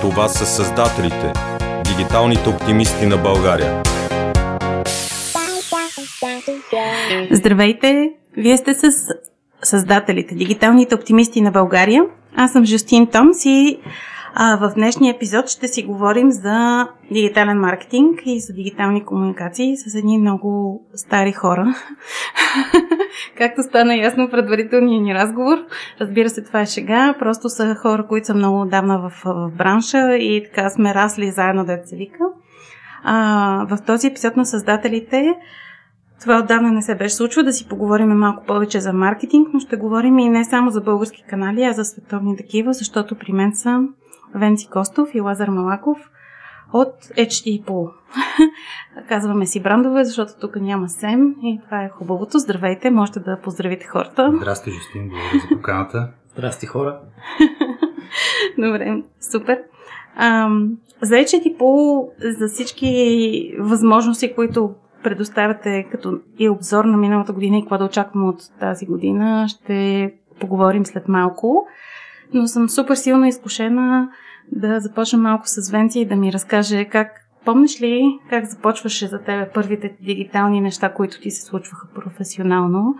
Това 0.00 0.28
са 0.28 0.46
създателите, 0.46 1.32
дигиталните 1.84 2.48
оптимисти 2.48 3.06
на 3.06 3.16
България. 3.16 3.82
Здравейте! 7.30 8.10
Вие 8.36 8.56
сте 8.56 8.74
с 8.74 8.92
създателите, 9.62 10.34
дигиталните 10.34 10.94
оптимисти 10.94 11.40
на 11.40 11.50
България. 11.50 12.04
Аз 12.36 12.52
съм 12.52 12.64
Жустин 12.64 13.06
Томс 13.06 13.44
и 13.44 13.78
а, 14.34 14.56
в 14.56 14.74
днешния 14.74 15.14
епизод 15.14 15.48
ще 15.48 15.68
си 15.68 15.82
говорим 15.82 16.30
за 16.30 16.88
дигитален 17.12 17.60
маркетинг 17.60 18.20
и 18.24 18.40
за 18.40 18.52
дигитални 18.52 19.04
комуникации 19.04 19.76
с 19.76 19.94
едни 19.94 20.18
много 20.18 20.82
стари 20.94 21.32
хора. 21.32 21.74
Както 23.38 23.62
стана 23.62 23.96
ясно 23.96 24.28
в 24.28 24.30
предварителния 24.30 25.00
ни 25.00 25.14
разговор, 25.14 25.58
разбира 26.00 26.30
се, 26.30 26.44
това 26.44 26.60
е 26.60 26.66
шега, 26.66 27.14
просто 27.18 27.48
са 27.48 27.74
хора, 27.74 28.06
които 28.06 28.26
са 28.26 28.34
много 28.34 28.60
отдавна 28.60 28.98
в, 28.98 29.12
в 29.24 29.50
бранша 29.58 30.16
и 30.16 30.44
така 30.44 30.70
сме 30.70 30.94
расли 30.94 31.30
заедно, 31.30 31.64
да 31.64 31.78
се 31.84 31.96
вика. 31.96 32.24
А, 33.04 33.66
в 33.70 33.78
този 33.86 34.06
епизод 34.06 34.36
на 34.36 34.46
създателите 34.46 35.34
това 36.20 36.38
отдавна 36.38 36.72
не 36.72 36.82
се 36.82 36.94
беше 36.94 37.14
случило 37.14 37.44
да 37.44 37.52
си 37.52 37.68
поговорим 37.68 38.08
малко 38.08 38.44
повече 38.46 38.80
за 38.80 38.92
маркетинг, 38.92 39.48
но 39.54 39.60
ще 39.60 39.76
говорим 39.76 40.18
и 40.18 40.28
не 40.28 40.44
само 40.44 40.70
за 40.70 40.80
български 40.80 41.24
канали, 41.28 41.64
а 41.64 41.72
за 41.72 41.84
световни 41.84 42.36
такива, 42.36 42.72
защото 42.72 43.14
при 43.14 43.32
мен 43.32 43.54
са 43.54 43.80
Венци 44.34 44.68
Костов 44.70 45.14
и 45.14 45.20
Лазар 45.20 45.48
Малаков 45.48 45.98
от 46.72 46.94
HT 47.04 47.64
Казваме 49.08 49.46
си 49.46 49.62
брандове, 49.62 50.04
защото 50.04 50.32
тук 50.40 50.56
няма 50.56 50.88
СЕМ 50.88 51.34
и 51.42 51.60
това 51.64 51.84
е 51.84 51.88
хубавото. 51.88 52.38
Здравейте, 52.38 52.90
можете 52.90 53.20
да 53.20 53.40
поздравите 53.42 53.86
хората. 53.86 54.32
Здрасти, 54.36 54.70
Жустин, 54.70 55.08
благодаря 55.08 55.40
за 55.40 55.56
поканата. 55.56 56.08
Здрасти, 56.32 56.66
хора. 56.66 57.00
Добре, 58.58 59.02
супер. 59.32 59.62
Ам, 60.16 60.78
за 61.02 61.14
HT 61.14 61.56
за 62.38 62.48
всички 62.48 63.54
възможности, 63.58 64.34
които 64.34 64.74
предоставяте 65.02 65.86
като 65.92 66.18
и 66.38 66.48
обзор 66.48 66.84
на 66.84 66.96
миналата 66.96 67.32
година 67.32 67.58
и 67.58 67.62
какво 67.62 67.78
да 67.78 67.84
очакваме 67.84 68.28
от 68.28 68.40
тази 68.60 68.86
година, 68.86 69.46
ще 69.48 70.14
поговорим 70.40 70.86
след 70.86 71.08
малко 71.08 71.66
но 72.34 72.46
съм 72.46 72.68
супер 72.68 72.94
силно 72.94 73.26
изкушена 73.26 74.08
да 74.52 74.80
започна 74.80 75.18
малко 75.18 75.42
с 75.46 75.70
Венци 75.70 76.00
и 76.00 76.06
да 76.06 76.16
ми 76.16 76.32
разкаже 76.32 76.84
как 76.84 77.28
Помниш 77.44 77.80
ли 77.80 78.18
как 78.30 78.44
започваше 78.44 79.06
за 79.06 79.18
тебе 79.18 79.50
първите 79.54 79.96
дигитални 80.00 80.60
неща, 80.60 80.92
които 80.92 81.20
ти 81.20 81.30
се 81.30 81.42
случваха 81.42 81.86
професионално 81.94 82.94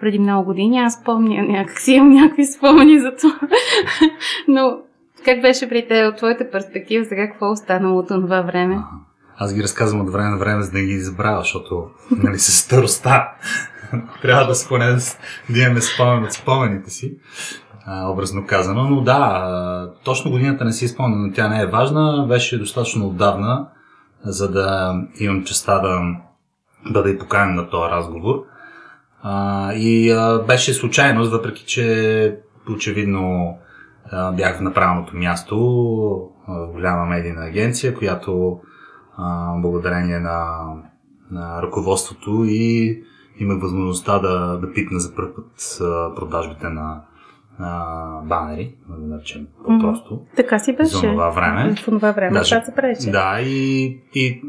преди 0.00 0.18
много 0.18 0.44
години? 0.44 0.78
Аз 0.78 1.04
помня 1.04 1.42
някакси, 1.42 1.92
имам 1.92 2.12
някакви 2.12 2.46
спомени 2.46 3.00
за 3.00 3.16
това. 3.20 3.40
Но 4.48 4.78
как 5.24 5.40
беше 5.40 5.68
при 5.68 5.88
те 5.88 6.06
от 6.06 6.16
твоята 6.16 6.50
перспектива 6.50 7.04
сега 7.04 7.28
какво 7.28 7.46
е 7.46 7.50
останало 7.50 7.98
от 7.98 8.08
това 8.08 8.42
време? 8.42 8.78
Аз 9.36 9.54
ги 9.54 9.62
разказвам 9.62 10.00
от 10.00 10.12
време 10.12 10.30
на 10.30 10.38
време, 10.38 10.62
за 10.62 10.70
да 10.70 10.80
ги 10.80 10.98
забравя, 10.98 11.40
защото 11.40 11.86
нали, 12.10 12.38
с 12.38 12.52
староста 12.52 13.28
трябва 14.22 14.46
да, 14.46 14.54
споне, 14.54 14.96
да 15.50 15.60
имаме 15.60 15.80
спомен 15.80 16.24
от 16.24 16.32
спомените 16.32 16.90
си 16.90 17.16
образно 17.88 18.46
казано. 18.46 18.84
Но 18.84 19.00
да, 19.00 19.90
точно 20.04 20.30
годината 20.30 20.64
не 20.64 20.72
си 20.72 20.84
изпълня, 20.84 21.16
но 21.16 21.32
тя 21.32 21.48
не 21.48 21.60
е 21.62 21.66
важна. 21.66 22.26
Беше 22.28 22.58
достатъчно 22.58 23.06
отдавна, 23.06 23.66
за 24.24 24.50
да 24.50 24.94
имам 25.20 25.44
честа 25.44 25.80
да 25.80 26.00
бъда 26.92 27.10
и 27.10 27.18
поканен 27.18 27.54
на 27.54 27.70
този 27.70 27.90
разговор. 27.90 28.44
И 29.74 30.16
беше 30.46 30.74
случайност, 30.74 31.30
въпреки 31.30 31.64
че 31.66 32.36
очевидно 32.70 33.54
бях 34.36 34.60
на 34.60 34.72
правилното 34.72 35.16
място 35.16 35.56
в 36.48 36.72
голяма 36.72 37.06
медийна 37.06 37.44
агенция, 37.44 37.94
която 37.94 38.60
благодарение 39.56 40.18
на, 40.18 40.58
на 41.30 41.62
ръководството 41.62 42.44
и 42.46 43.02
имах 43.38 43.60
възможността 43.60 44.18
да, 44.18 44.58
да 44.58 44.72
пипна 44.72 45.00
за 45.00 45.14
първ 45.14 45.34
път 45.34 45.78
продажбите 46.16 46.68
на, 46.68 47.00
а, 47.62 48.20
банери, 48.24 48.74
да 48.88 49.06
наречем 49.06 49.46
по-просто. 49.64 50.14
Mm-hmm. 50.14 50.36
Така 50.36 50.58
си 50.58 50.76
беше. 50.76 50.90
За 50.90 51.00
това 51.00 51.30
време. 51.30 51.76
В 51.76 51.84
това 51.84 52.12
време 52.12 52.38
Даже, 52.38 52.54
това 52.54 52.64
се 52.64 52.74
правеше. 52.74 53.10
Да, 53.10 53.40
и, 53.40 53.84
и 54.14 54.42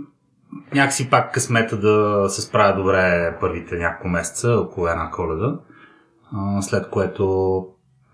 някакси 0.74 1.10
пак 1.10 1.34
късмета 1.34 1.78
да 1.78 2.26
се 2.30 2.42
справя 2.42 2.78
добре 2.78 3.38
първите 3.40 3.76
няколко 3.76 4.08
месеца, 4.08 4.52
около 4.52 4.88
една 4.88 5.12
коледа, 5.12 5.60
а, 6.34 6.62
след 6.62 6.90
което 6.90 7.66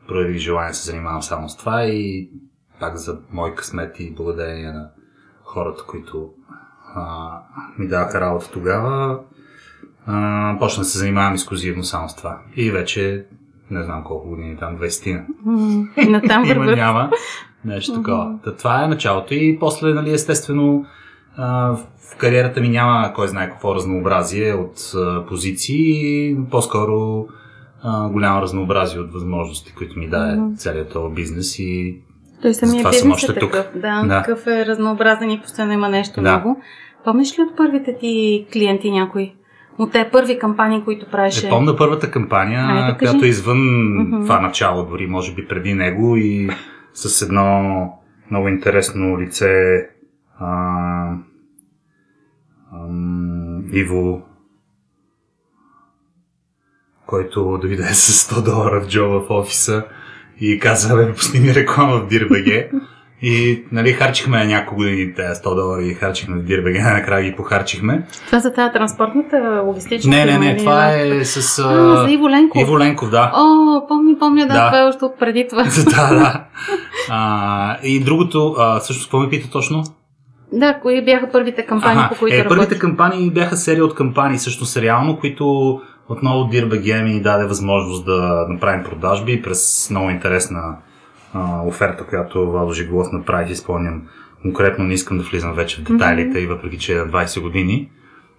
проявих 0.08 0.38
желание 0.38 0.72
да 0.72 0.76
се 0.76 0.92
занимавам 0.92 1.24
само 1.24 1.50
с 1.50 1.58
това 1.58 1.84
и 1.84 2.30
пак 2.80 2.98
за 2.98 3.20
мой 3.32 3.56
късмет 3.56 4.00
и 4.00 4.16
благодарение 4.16 4.72
на 4.72 4.90
хората, 5.44 5.84
които 5.88 6.30
а, 6.96 7.30
ми 7.78 7.88
даваха 7.88 8.22
работа 8.22 8.52
тогава, 8.52 9.20
а, 10.06 10.58
почна 10.60 10.82
да 10.82 10.90
се 10.90 10.98
занимавам 10.98 11.34
ексклюзивно 11.34 11.84
само 11.84 12.10
с 12.10 12.16
това. 12.16 12.40
И 12.56 12.72
вече 12.72 13.26
не 13.72 13.84
знам 13.84 14.04
колко 14.04 14.30
години 14.30 14.58
там, 14.58 14.78
20 14.78 15.26
mm, 15.48 16.10
на 16.10 16.22
там 16.22 16.46
Има, 16.46 16.66
няма. 16.66 17.10
Нещо 17.66 17.94
такова. 17.94 18.26
Mm-hmm. 18.26 18.58
това 18.58 18.84
е 18.84 18.88
началото 18.88 19.34
и 19.34 19.58
после, 19.60 19.94
нали, 19.94 20.14
естествено, 20.14 20.86
а, 21.38 21.76
в 22.12 22.18
кариерата 22.18 22.62
ми 22.62 22.70
няма 22.70 23.14
кой 23.16 23.28
знае 23.28 23.50
какво 23.50 23.76
разнообразие 23.76 24.54
от 24.54 24.94
а, 24.96 25.26
позиции, 25.26 26.36
по-скоро 26.52 27.28
а, 27.84 28.10
голямо 28.10 28.42
разнообразие 28.42 29.00
от 29.00 29.14
възможности, 29.14 29.74
които 29.76 30.00
ми 30.00 30.10
даде 30.10 30.38
mm-hmm. 30.38 30.58
целият 30.58 30.92
този 30.92 31.16
бизнес 31.16 31.60
и 31.60 32.02
той 32.42 32.54
самия 32.54 32.90
бизнес 32.90 33.24
е 33.24 33.28
такъв. 33.28 33.66
Тук. 33.66 33.82
Да, 33.82 34.04
да, 34.04 34.22
такъв 34.22 34.48
е 34.48 34.66
разнообразен 34.66 35.32
и 35.32 35.42
постоянно 35.42 35.74
има 35.74 35.90
нещо 35.90 36.22
да. 36.22 36.32
много. 36.32 36.62
Помниш 37.04 37.40
ли 37.40 37.44
от 37.44 37.58
първите 37.58 37.98
ти 38.00 38.46
клиенти 38.54 38.92
някой? 38.92 39.34
От 39.78 39.92
те 39.92 40.10
първи 40.12 40.40
кампании, 40.40 40.84
които 40.84 41.10
правеше? 41.12 41.46
Не 41.46 41.50
помня 41.50 41.76
първата 41.76 42.12
кампания, 42.12 42.62
Айде, 42.62 42.98
която 42.98 43.26
е 43.26 43.28
извън 43.28 43.58
uh-huh. 43.58 44.24
това 44.24 44.42
начало, 44.42 44.86
дори 44.86 45.08
може 45.08 45.34
би 45.34 45.48
преди 45.48 45.74
него 45.74 46.18
и 46.18 46.50
с 46.94 47.22
едно 47.22 47.94
много 48.32 48.48
интересно 48.48 49.20
лице 49.20 49.82
а, 50.40 51.14
а, 52.72 52.88
Иво 53.72 54.28
който 57.08 57.58
дойде 57.62 57.84
с 57.84 58.34
100 58.34 58.44
долара 58.46 58.82
в 58.82 58.88
джоба 58.88 59.20
в 59.20 59.30
офиса 59.30 59.86
и 60.40 60.60
каза, 60.60 60.96
бе, 60.96 61.14
пусни 61.14 61.40
ми 61.40 61.56
реклама 61.56 61.98
в 61.98 62.08
DIRBG. 62.08 62.70
И 63.22 63.64
нали, 63.72 63.94
харчихме 63.94 64.46
няколко 64.46 64.76
години 64.76 65.14
тези 65.14 65.42
100 65.42 65.56
долара 65.56 65.84
и 65.84 65.94
харчихме 65.94 66.36
в 66.36 66.44
Дирбеге, 66.44 66.80
накрая 66.84 67.24
ги 67.24 67.36
похарчихме. 67.36 68.08
Това 68.26 68.40
за 68.40 68.54
тази 68.54 68.74
транспортната 68.74 69.62
логистична 69.66 70.12
Не, 70.12 70.26
не, 70.26 70.38
не, 70.38 70.58
това 70.58 70.92
е 70.92 71.26
с... 71.26 71.60
А, 71.60 71.98
за 71.98 72.12
Иво 72.12 72.30
Ленков. 72.30 72.62
Иво 72.62 72.80
Ленков, 72.80 73.10
да. 73.10 73.32
О, 73.36 73.88
помни, 73.88 74.20
помня, 74.20 74.48
да, 74.48 74.54
да. 74.54 74.66
това 74.66 74.80
е 74.80 74.84
още 74.84 75.06
от 75.06 75.20
преди 75.20 75.48
това. 75.50 75.64
да, 75.86 76.16
да. 76.16 76.44
А, 77.10 77.78
и 77.84 78.00
другото, 78.00 78.56
а, 78.58 78.80
също 78.80 79.04
какво 79.04 79.20
ми 79.20 79.30
пита 79.30 79.50
точно? 79.50 79.84
Да, 80.54 80.80
кои 80.82 81.06
бяха 81.06 81.30
първите 81.32 81.66
кампании, 81.66 82.04
Аха, 82.04 82.14
по 82.14 82.20
които 82.20 82.36
е, 82.36 82.40
работи? 82.40 82.58
Първите 82.58 82.80
кампании 82.80 83.32
бяха 83.32 83.58
серия 83.58 83.86
от 83.86 83.96
кампании, 83.96 84.38
всъщност 84.38 84.78
реално, 84.78 85.20
които 85.20 85.80
отново 86.10 86.44
Дирбеге 86.44 87.02
ми 87.02 87.22
даде 87.22 87.46
възможност 87.46 88.06
да 88.06 88.46
направим 88.50 88.84
продажби 88.84 89.42
през 89.42 89.90
много 89.92 90.10
интересна 90.10 90.78
а, 91.34 91.62
оферта, 91.66 92.06
която 92.06 92.52
Владо 92.52 92.74
Жиголов 92.74 93.12
направи, 93.12 93.56
си 93.56 93.62
спомням 93.62 94.08
конкретно, 94.42 94.86
не 94.86 94.94
искам 94.94 95.18
да 95.18 95.24
влизам 95.24 95.54
вече 95.54 95.82
в 95.82 95.84
детайлите, 95.84 96.38
mm-hmm. 96.38 96.44
и 96.44 96.48
въпреки 96.48 96.78
че 96.78 96.94
е 96.98 97.02
20 97.02 97.42
години. 97.42 97.92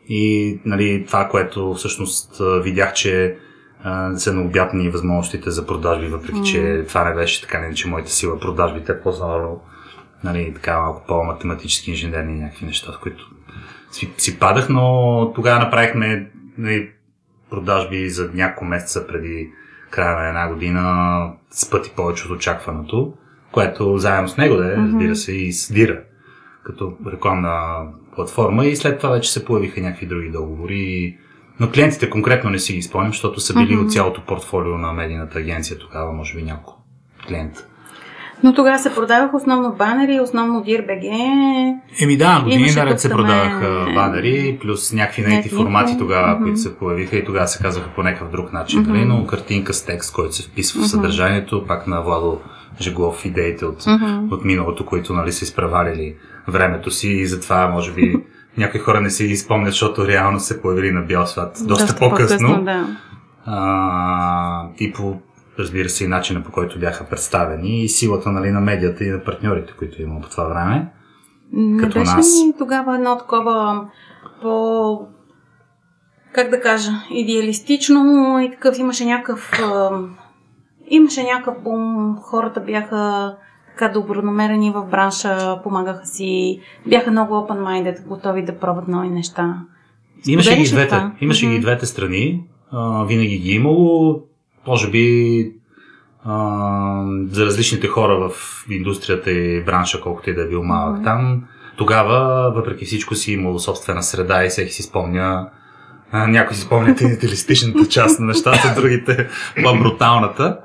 И 0.08 0.60
нали, 0.64 1.04
това, 1.06 1.28
което 1.28 1.74
всъщност 1.74 2.42
видях, 2.62 2.92
че 2.92 3.36
а, 3.82 4.16
са 4.16 4.34
необятни 4.34 4.90
възможностите 4.90 5.50
за 5.50 5.66
продажби, 5.66 6.06
въпреки 6.06 6.38
mm-hmm. 6.38 6.82
че 6.82 6.84
това 6.88 7.08
не 7.08 7.14
беше 7.14 7.42
така, 7.42 7.60
не 7.60 7.74
че 7.74 7.88
моята 7.88 8.10
сила 8.10 8.40
продажбите 8.40 9.00
по-скоро 9.00 9.60
нали, 10.24 10.54
така 10.54 10.80
малко 10.80 11.04
по-математически 11.08 11.90
инженерни 11.90 12.40
някакви 12.40 12.66
неща, 12.66 12.92
с 12.92 12.96
които 12.96 13.30
си, 13.90 14.12
си 14.18 14.38
падах, 14.38 14.68
но 14.68 15.32
тогава 15.34 15.58
направихме 15.58 16.30
нали, 16.58 16.90
продажби 17.50 18.10
за 18.10 18.30
няколко 18.34 18.64
месеца 18.64 19.06
преди 19.06 19.50
края 19.90 20.22
на 20.22 20.28
една 20.28 20.48
година 20.48 21.32
с 21.50 21.70
пъти 21.70 21.90
повече 21.96 22.24
от 22.24 22.30
очакваното, 22.30 23.14
което 23.52 23.98
заедно 23.98 24.28
с 24.28 24.36
него 24.36 24.56
да 24.56 24.72
е, 24.72 24.76
разбира 24.76 25.16
се, 25.16 25.32
и 25.32 25.52
свира 25.52 26.00
като 26.64 26.92
рекламна 27.12 27.86
платформа 28.14 28.66
и 28.66 28.76
след 28.76 28.98
това 28.98 29.10
вече 29.10 29.32
се 29.32 29.44
появиха 29.44 29.80
някакви 29.80 30.06
други 30.06 30.30
договори. 30.30 31.16
Но 31.60 31.70
клиентите 31.70 32.10
конкретно 32.10 32.50
не 32.50 32.58
си 32.58 32.72
ги 32.72 32.82
спомням, 32.82 33.12
защото 33.12 33.40
са 33.40 33.54
били 33.54 33.76
mm-hmm. 33.76 33.84
от 33.84 33.92
цялото 33.92 34.26
портфолио 34.26 34.78
на 34.78 34.92
медийната 34.92 35.38
агенция 35.38 35.78
тогава, 35.78 36.12
може 36.12 36.36
би 36.36 36.42
няколко 36.42 36.84
клиента. 37.28 37.66
Но 38.42 38.54
тогава 38.54 38.78
се 38.78 38.94
продаваха 38.94 39.36
основно 39.36 39.74
банери, 39.78 40.20
основно 40.20 40.64
DIRBG. 40.64 41.08
Еми 42.02 42.16
да, 42.16 42.40
години 42.44 42.70
наред 42.76 43.00
се 43.00 43.08
продаваха 43.08 43.86
банери, 43.94 44.58
плюс 44.60 44.92
някакви 44.92 45.22
наити 45.22 45.48
формати 45.48 45.98
тогава, 45.98 46.26
mm-hmm. 46.26 46.42
които 46.42 46.58
се 46.58 46.76
появиха 46.78 47.16
и 47.16 47.24
тогава 47.24 47.48
се 47.48 47.62
казаха 47.62 47.88
по 47.94 48.02
някакъв 48.02 48.30
друг 48.30 48.52
начин, 48.52 48.84
mm-hmm. 48.84 49.04
но 49.04 49.26
картинка 49.26 49.74
с 49.74 49.84
текст, 49.84 50.14
който 50.14 50.34
се 50.34 50.42
вписва 50.42 50.80
mm-hmm. 50.80 50.84
в 50.84 50.88
съдържанието, 50.88 51.64
пак 51.66 51.86
на 51.86 52.02
Владо 52.02 52.40
Жеглов 52.80 53.24
идеите 53.24 53.64
от, 53.64 53.82
mm-hmm. 53.82 54.32
от 54.32 54.44
миналото, 54.44 54.86
които 54.86 55.12
нали, 55.12 55.32
са 55.32 55.44
изпреварили 55.44 56.14
времето 56.48 56.90
си 56.90 57.08
и 57.08 57.26
затова 57.26 57.68
може 57.68 57.92
би 57.92 58.16
някои 58.56 58.80
хора 58.80 59.00
не 59.00 59.10
си 59.10 59.26
ги 59.26 59.36
спомнят, 59.36 59.72
защото 59.72 60.08
реално 60.08 60.40
се 60.40 60.62
появили 60.62 60.90
на 60.90 61.00
бял 61.00 61.26
свят 61.26 61.50
доста, 61.52 61.66
доста 61.66 61.98
по-късно. 61.98 62.48
по-късно 62.48 62.64
да. 62.64 62.86
а, 63.46 64.66
и 64.80 64.92
по, 64.92 65.16
разбира 65.58 65.88
се, 65.88 66.04
и 66.04 66.08
начина 66.08 66.42
по 66.42 66.52
който 66.52 66.78
бяха 66.78 67.04
представени 67.04 67.84
и 67.84 67.88
силата 67.88 68.32
нали, 68.32 68.50
на 68.50 68.60
медията 68.60 69.04
и 69.04 69.10
на 69.10 69.24
партньорите, 69.24 69.72
които 69.78 70.02
има 70.02 70.20
по 70.20 70.28
това 70.28 70.44
време. 70.44 70.92
Не 71.52 71.82
като 71.82 71.98
беше 71.98 72.12
нас. 72.12 72.26
ли 72.26 72.54
тогава 72.58 72.94
едно 72.94 73.18
такова 73.18 73.84
по 74.42 75.00
как 76.32 76.50
да 76.50 76.60
кажа, 76.60 76.90
идеалистично 77.10 78.38
и 78.40 78.50
такъв 78.50 78.78
имаше 78.78 79.04
някакъв 79.04 79.52
имаше 80.90 81.22
някакъв 81.22 81.62
бум, 81.62 82.16
хората 82.22 82.60
бяха 82.60 83.34
така 83.68 83.92
добронамерени 83.92 84.70
в 84.70 84.86
бранша, 84.90 85.60
помагаха 85.62 86.06
си, 86.06 86.60
бяха 86.86 87.10
много 87.10 87.34
open-minded, 87.34 88.06
готови 88.06 88.44
да 88.44 88.58
пробват 88.58 88.88
нови 88.88 89.08
неща. 89.08 89.64
Имаше 90.26 90.56
ги, 90.56 90.64
двете, 90.64 91.10
имаше 91.20 91.46
mm-hmm. 91.46 91.50
ги 91.50 91.60
двете 91.60 91.86
страни, 91.86 92.44
а, 92.72 93.04
винаги 93.04 93.38
ги 93.38 93.50
е 93.50 93.54
имало, 93.54 94.22
може 94.68 94.90
би 94.90 95.52
а, 96.24 97.04
за 97.30 97.46
различните 97.46 97.86
хора 97.86 98.28
в 98.28 98.32
индустрията 98.70 99.30
и 99.30 99.64
бранша, 99.64 100.00
колкото 100.00 100.30
и 100.30 100.34
да 100.34 100.42
е 100.42 100.48
бил 100.48 100.62
малък 100.62 100.98
mm-hmm. 100.98 101.04
там. 101.04 101.44
Тогава, 101.76 102.50
въпреки 102.56 102.84
всичко, 102.84 103.14
си 103.14 103.32
имал 103.32 103.58
собствена 103.58 104.02
среда 104.02 104.44
и 104.44 104.48
всеки 104.48 104.72
си 104.72 104.82
спомня 104.82 105.50
а, 106.12 106.26
някой 106.26 106.56
си 106.56 106.62
спомняте 106.62 107.04
идеалистичната 107.04 107.88
част 107.88 108.20
на 108.20 108.26
нещата, 108.26 108.74
другите 108.80 109.28
по-бруталната. 109.62 110.58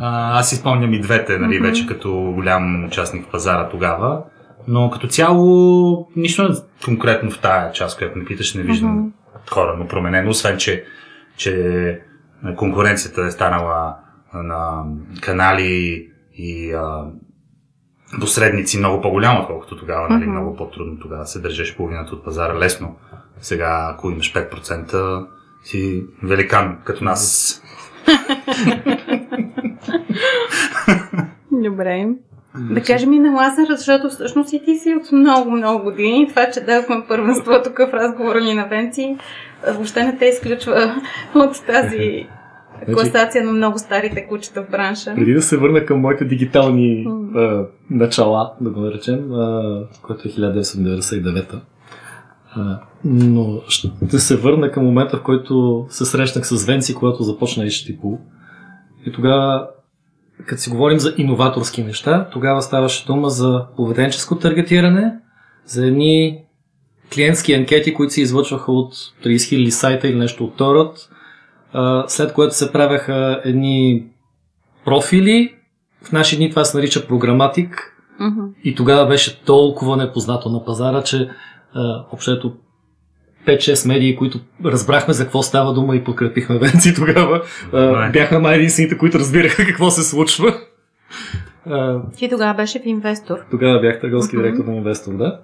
Аз 0.00 0.50
си 0.50 0.56
спомням 0.56 0.92
и 0.94 1.00
двете, 1.00 1.38
нали, 1.38 1.58
вече 1.58 1.86
като 1.86 2.32
голям 2.34 2.84
участник 2.84 3.26
в 3.26 3.30
пазара 3.30 3.68
тогава. 3.68 4.22
Но 4.68 4.90
като 4.90 5.08
цяло, 5.08 6.08
нищо 6.16 6.54
конкретно 6.84 7.30
в 7.30 7.38
тая 7.38 7.72
част, 7.72 7.98
която 7.98 8.18
ме 8.18 8.24
питаш, 8.24 8.54
не 8.54 8.62
виждам 8.62 9.12
uh-huh. 9.12 9.52
коренно 9.52 9.88
променено, 9.88 10.30
освен 10.30 10.58
че, 10.58 10.84
че 11.36 12.00
конкуренцията 12.56 13.26
е 13.26 13.30
станала 13.30 13.96
на 14.34 14.84
канали 15.20 16.08
и 16.34 16.72
а, 16.72 17.04
посредници 18.20 18.78
много 18.78 19.02
по-голяма, 19.02 19.40
отколкото 19.40 19.76
тогава, 19.76 20.08
нали, 20.08 20.24
uh-huh. 20.24 20.30
много 20.30 20.56
по-трудно 20.56 20.98
тогава 21.00 21.26
се 21.26 21.40
държеше 21.40 21.76
половината 21.76 22.14
от 22.14 22.24
пазара 22.24 22.58
лесно. 22.58 22.96
Сега, 23.40 23.90
ако 23.94 24.10
имаш 24.10 24.32
5%, 24.32 25.26
си 25.64 26.04
великан, 26.22 26.78
като 26.84 27.04
нас. 27.04 27.62
Добре. 31.52 32.06
Да 32.54 32.82
кажем 32.82 33.12
и 33.12 33.18
на 33.18 33.32
Лазар, 33.32 33.66
защото 33.68 34.08
всъщност 34.08 34.52
и 34.52 34.64
ти 34.64 34.78
си 34.78 34.94
от 34.94 35.12
много, 35.12 35.50
много 35.50 35.84
години. 35.84 36.28
Това, 36.28 36.50
че 36.50 36.60
давахме 36.60 37.04
първенство 37.08 37.52
тук 37.64 37.78
в 37.78 37.92
разговора 37.92 38.40
ни 38.40 38.54
на 38.54 38.66
Венци, 38.66 39.16
въобще 39.66 40.04
не 40.04 40.18
те 40.18 40.24
изключва 40.24 41.02
от 41.34 41.66
тази 41.66 41.96
значи, 41.96 42.26
класация 42.92 43.44
на 43.44 43.52
много 43.52 43.78
старите 43.78 44.26
кучета 44.26 44.62
в 44.62 44.70
бранша. 44.70 45.14
Преди 45.14 45.34
да 45.34 45.42
се 45.42 45.56
върна 45.56 45.84
към 45.86 46.00
моите 46.00 46.24
дигитални 46.24 47.06
mm. 47.06 47.36
а, 47.36 47.66
начала, 47.90 48.52
да 48.60 48.70
го 48.70 48.80
наречем, 48.80 49.32
а, 49.32 49.82
което 50.02 50.28
е 50.28 50.30
1999 50.30 51.60
а, 52.58 52.80
но 53.04 53.60
ще 53.68 54.18
се 54.18 54.36
върна 54.36 54.70
към 54.70 54.84
момента, 54.84 55.16
в 55.16 55.22
който 55.22 55.86
се 55.90 56.04
срещнах 56.04 56.46
с 56.46 56.64
Венци, 56.64 56.94
когато 56.94 57.22
започна 57.22 57.64
HTTP. 57.64 58.18
И 59.06 59.12
тогава, 59.12 59.68
като 60.46 60.62
си 60.62 60.70
говорим 60.70 60.98
за 60.98 61.14
иноваторски 61.18 61.84
неща, 61.84 62.28
тогава 62.32 62.62
ставаше 62.62 63.06
дума 63.06 63.30
за 63.30 63.66
поведенческо 63.76 64.38
таргетиране, 64.38 65.14
за 65.66 65.86
едни 65.86 66.38
клиентски 67.14 67.54
анкети, 67.54 67.94
които 67.94 68.12
се 68.12 68.20
излъчваха 68.20 68.72
от 68.72 68.94
30 68.94 69.26
000 69.26 69.68
сайта 69.68 70.08
или 70.08 70.18
нещо 70.18 70.44
от 70.44 70.56
Торът, 70.56 71.10
след 72.06 72.32
което 72.32 72.54
се 72.54 72.72
правяха 72.72 73.40
едни 73.44 74.06
профили. 74.84 75.54
В 76.02 76.12
наши 76.12 76.36
дни 76.36 76.50
това 76.50 76.64
се 76.64 76.76
нарича 76.76 77.06
програматик. 77.06 77.94
Uh-huh. 78.20 78.48
И 78.64 78.74
тогава 78.74 79.06
беше 79.06 79.40
толкова 79.40 79.96
непознато 79.96 80.48
на 80.48 80.64
пазара, 80.64 81.02
че 81.02 81.30
общото 82.12 82.52
5-6 83.46 83.88
медии, 83.88 84.16
които 84.16 84.40
разбрахме 84.64 85.14
за 85.14 85.22
какво 85.22 85.42
става 85.42 85.74
дума 85.74 85.96
и 85.96 86.04
подкрепихме 86.04 86.58
Венци 86.58 86.94
тогава, 86.94 87.42
а, 87.72 88.10
бяха 88.10 88.40
май 88.40 88.56
единствените, 88.56 88.98
които 88.98 89.18
разбираха 89.18 89.66
какво 89.66 89.90
се 89.90 90.02
случва. 90.02 90.54
Ти 92.16 92.28
тогава 92.28 92.54
беше 92.54 92.78
в 92.78 92.86
инвестор. 92.86 93.38
Тогава 93.50 93.80
бях 93.80 94.00
търговски 94.00 94.36
uh-huh. 94.36 94.42
директор 94.42 94.64
на 94.64 94.76
инвестор, 94.76 95.16
да. 95.16 95.40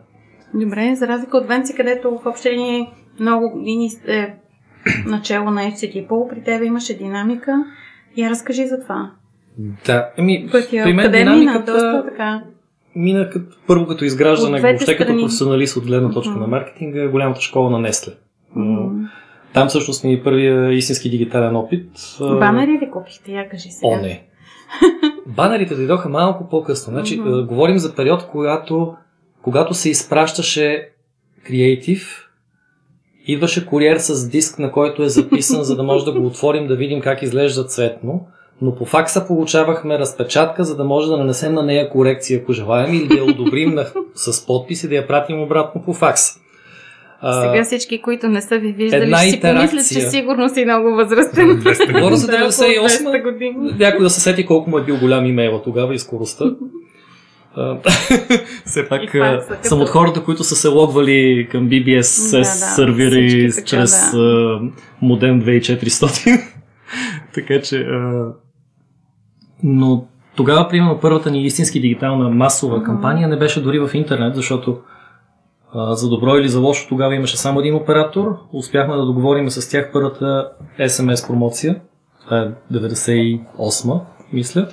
Добре, 0.55 0.95
за 0.95 1.09
разлика 1.09 1.37
от 1.37 1.47
Венци, 1.47 1.75
където 1.75 2.11
в 2.11 2.27
общение 2.27 2.91
много 3.21 3.51
години 3.51 3.91
е 4.07 4.35
начало 5.07 5.51
на 5.51 5.61
HCT 5.61 6.29
при 6.29 6.43
теб 6.43 6.65
имаше 6.65 6.99
динамика. 6.99 7.65
Я 8.17 8.31
разкажи 8.31 8.67
за 8.67 8.81
това. 8.81 9.11
Да, 9.87 10.11
ами, 10.19 10.49
Пътя, 10.53 10.83
при 10.85 10.93
мен 10.93 11.13
динамиката... 11.13 11.73
доста 11.73 12.05
така 12.11 12.43
мина 12.97 13.31
като, 13.31 13.57
първо 13.67 13.87
като 13.87 14.05
изграждане, 14.05 14.61
въобще 14.61 14.97
като 14.97 15.13
професионалист 15.13 15.77
от 15.77 15.87
гледна 15.87 16.11
точка 16.11 16.35
mm-hmm. 16.35 16.41
на 16.41 16.47
маркетинга, 16.47 17.09
голямата 17.09 17.41
школа 17.41 17.71
на 17.71 17.79
Несле. 17.79 18.13
Mm-hmm. 18.57 19.09
Там 19.53 19.69
всъщност 19.69 20.05
ми 20.05 20.13
е 20.13 20.23
първия 20.23 20.73
истински 20.73 21.11
дигитален 21.11 21.57
опит. 21.57 21.91
Банери 22.21 22.71
ли 22.71 22.91
купихте? 22.91 23.33
Я 23.33 23.49
кажи 23.49 23.71
сега. 23.71 23.89
О, 23.89 23.97
не. 23.97 24.27
Банерите 25.27 25.75
дойдоха 25.75 26.09
малко 26.09 26.49
по-късно. 26.49 26.93
Значи, 26.93 27.21
mm-hmm. 27.21 27.47
говорим 27.47 27.79
за 27.79 27.95
период, 27.95 28.27
когато, 28.27 28.97
когато 29.45 29.75
се 29.75 29.91
изпращаше 29.91 30.89
креатив, 31.47 32.29
идваше 33.27 33.67
куриер 33.67 33.99
с 33.99 34.29
диск, 34.29 34.59
на 34.59 34.73
който 34.73 35.03
е 35.03 35.09
записан, 35.09 35.65
за 35.65 35.77
да 35.77 35.83
може 35.83 36.05
да 36.05 36.13
го 36.13 36.27
отворим, 36.27 36.67
да 36.67 36.77
видим 36.77 37.01
как 37.01 37.23
изглежда 37.23 37.65
цветно 37.65 38.27
но 38.63 38.75
по 38.75 38.85
факса 38.85 39.27
получавахме 39.27 39.99
разпечатка, 39.99 40.65
за 40.65 40.77
да 40.77 40.85
може 40.85 41.09
да 41.09 41.17
нанесем 41.17 41.55
на 41.55 41.63
нея 41.63 41.91
корекция, 41.91 42.41
ако 42.43 42.53
желаем, 42.53 42.95
или 42.95 43.07
да 43.07 43.15
я 43.15 43.25
одобрим 43.25 43.75
на, 43.75 43.87
с 44.15 44.47
подпис 44.47 44.85
и 44.85 44.89
да 44.89 44.95
я 44.95 45.07
пратим 45.07 45.43
обратно 45.43 45.83
по 45.83 45.93
факса. 45.93 46.41
Сега 47.43 47.65
всички, 47.65 48.03
които 48.03 48.29
не 48.29 48.43
са 48.43 48.59
ви 48.59 48.73
виждали, 48.73 49.15
ще 49.15 49.31
си 49.31 49.41
помислят, 49.41 49.89
че 49.89 50.01
сигурно 50.01 50.49
си 50.49 50.65
много 50.65 50.95
възрастен. 50.95 51.49
Говоря 51.93 52.17
за 52.17 52.27
98 52.29 53.23
години. 53.23 53.55
Някой 53.79 54.01
да 54.01 54.11
се 54.11 54.21
сети 54.21 54.47
колко 54.47 54.71
му 54.71 54.79
е 54.79 54.85
бил 54.85 54.99
голям 54.99 55.27
имейла 55.27 55.63
тогава 55.63 55.95
и 55.95 55.99
скоростта. 55.99 56.45
Все 58.65 58.89
пак 58.89 59.03
съм 59.63 59.81
от 59.81 59.89
хората, 59.89 60.25
които 60.25 60.45
са 60.45 60.57
се 60.57 60.69
логвали 60.69 61.49
към 61.51 61.69
BBS 61.69 62.31
да, 62.31 62.39
да, 62.39 62.45
сервери 62.45 63.53
чрез 63.67 64.11
да. 64.13 64.61
модем 65.03 65.43
2400. 65.43 66.43
така 67.35 67.61
че 67.61 67.77
а, 67.77 68.33
но 69.63 70.07
тогава, 70.37 70.69
примерно, 70.69 70.99
първата 71.01 71.31
ни 71.31 71.45
истински 71.45 71.81
дигитална 71.81 72.29
масова 72.29 72.79
mm-hmm. 72.79 72.85
кампания 72.85 73.29
не 73.29 73.37
беше 73.37 73.63
дори 73.63 73.79
в 73.79 73.91
интернет, 73.95 74.35
защото 74.35 74.79
а, 75.73 75.95
за 75.95 76.09
добро 76.09 76.37
или 76.37 76.49
за 76.49 76.61
лошо 76.61 76.89
тогава 76.89 77.15
имаше 77.15 77.37
само 77.37 77.61
един 77.61 77.75
оператор. 77.75 78.37
Успяхме 78.53 78.97
да 78.97 79.07
договорим 79.07 79.51
с 79.51 79.71
тях 79.71 79.91
първата 79.93 80.53
SMS 80.79 81.27
промоция. 81.27 81.81
Това 82.25 82.39
е 82.39 82.75
98 82.75 84.01
мисля. 84.33 84.69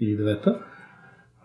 Или 0.00 0.16
9-та. 0.16 0.54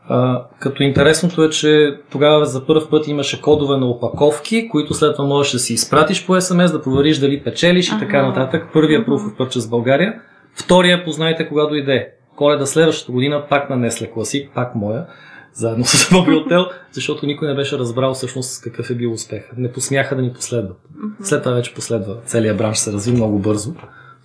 А, 0.09 0.45
като 0.59 0.83
интересното 0.83 1.43
е, 1.43 1.49
че 1.49 1.99
тогава 2.11 2.45
за 2.45 2.65
първ 2.65 2.89
път 2.89 3.07
имаше 3.07 3.41
кодове 3.41 3.77
на 3.77 3.85
опаковки, 3.85 4.69
които 4.69 4.93
след 4.93 5.15
това 5.15 5.27
можеш 5.27 5.51
да 5.51 5.59
си 5.59 5.73
изпратиш 5.73 6.25
по 6.25 6.35
SMS, 6.35 6.71
да 6.71 6.81
провериш 6.81 7.17
дали 7.17 7.43
печелиш 7.43 7.87
и 7.87 7.99
така 7.99 8.27
нататък. 8.27 8.69
Първия 8.73 9.05
proof 9.05 9.19
of 9.19 9.37
purchase 9.37 9.67
в 9.67 9.69
България. 9.69 10.21
Втория 10.55 11.05
познайте 11.05 11.47
кога 11.47 11.65
дойде. 11.65 12.13
Коледа 12.35 12.65
следващата 12.65 13.11
година 13.11 13.43
пак 13.49 13.69
на 13.69 13.75
Несле 13.75 14.11
Класик, 14.11 14.51
пак 14.55 14.75
моя, 14.75 15.05
заедно 15.53 15.85
с 15.85 16.11
Мобилтел, 16.11 16.65
защото 16.91 17.25
никой 17.25 17.47
не 17.47 17.55
беше 17.55 17.77
разбрал 17.77 18.13
всъщност 18.13 18.63
какъв 18.63 18.89
е 18.89 18.95
бил 18.95 19.11
успех. 19.11 19.49
Не 19.57 19.71
посмяха 19.71 20.15
да 20.15 20.21
ни 20.21 20.33
последват. 20.33 20.77
След 21.21 21.43
това 21.43 21.55
вече 21.55 21.73
последва. 21.73 22.13
Целият 22.25 22.57
бранш 22.57 22.77
се 22.77 22.91
разви 22.91 23.11
много 23.11 23.39
бързо. 23.39 23.73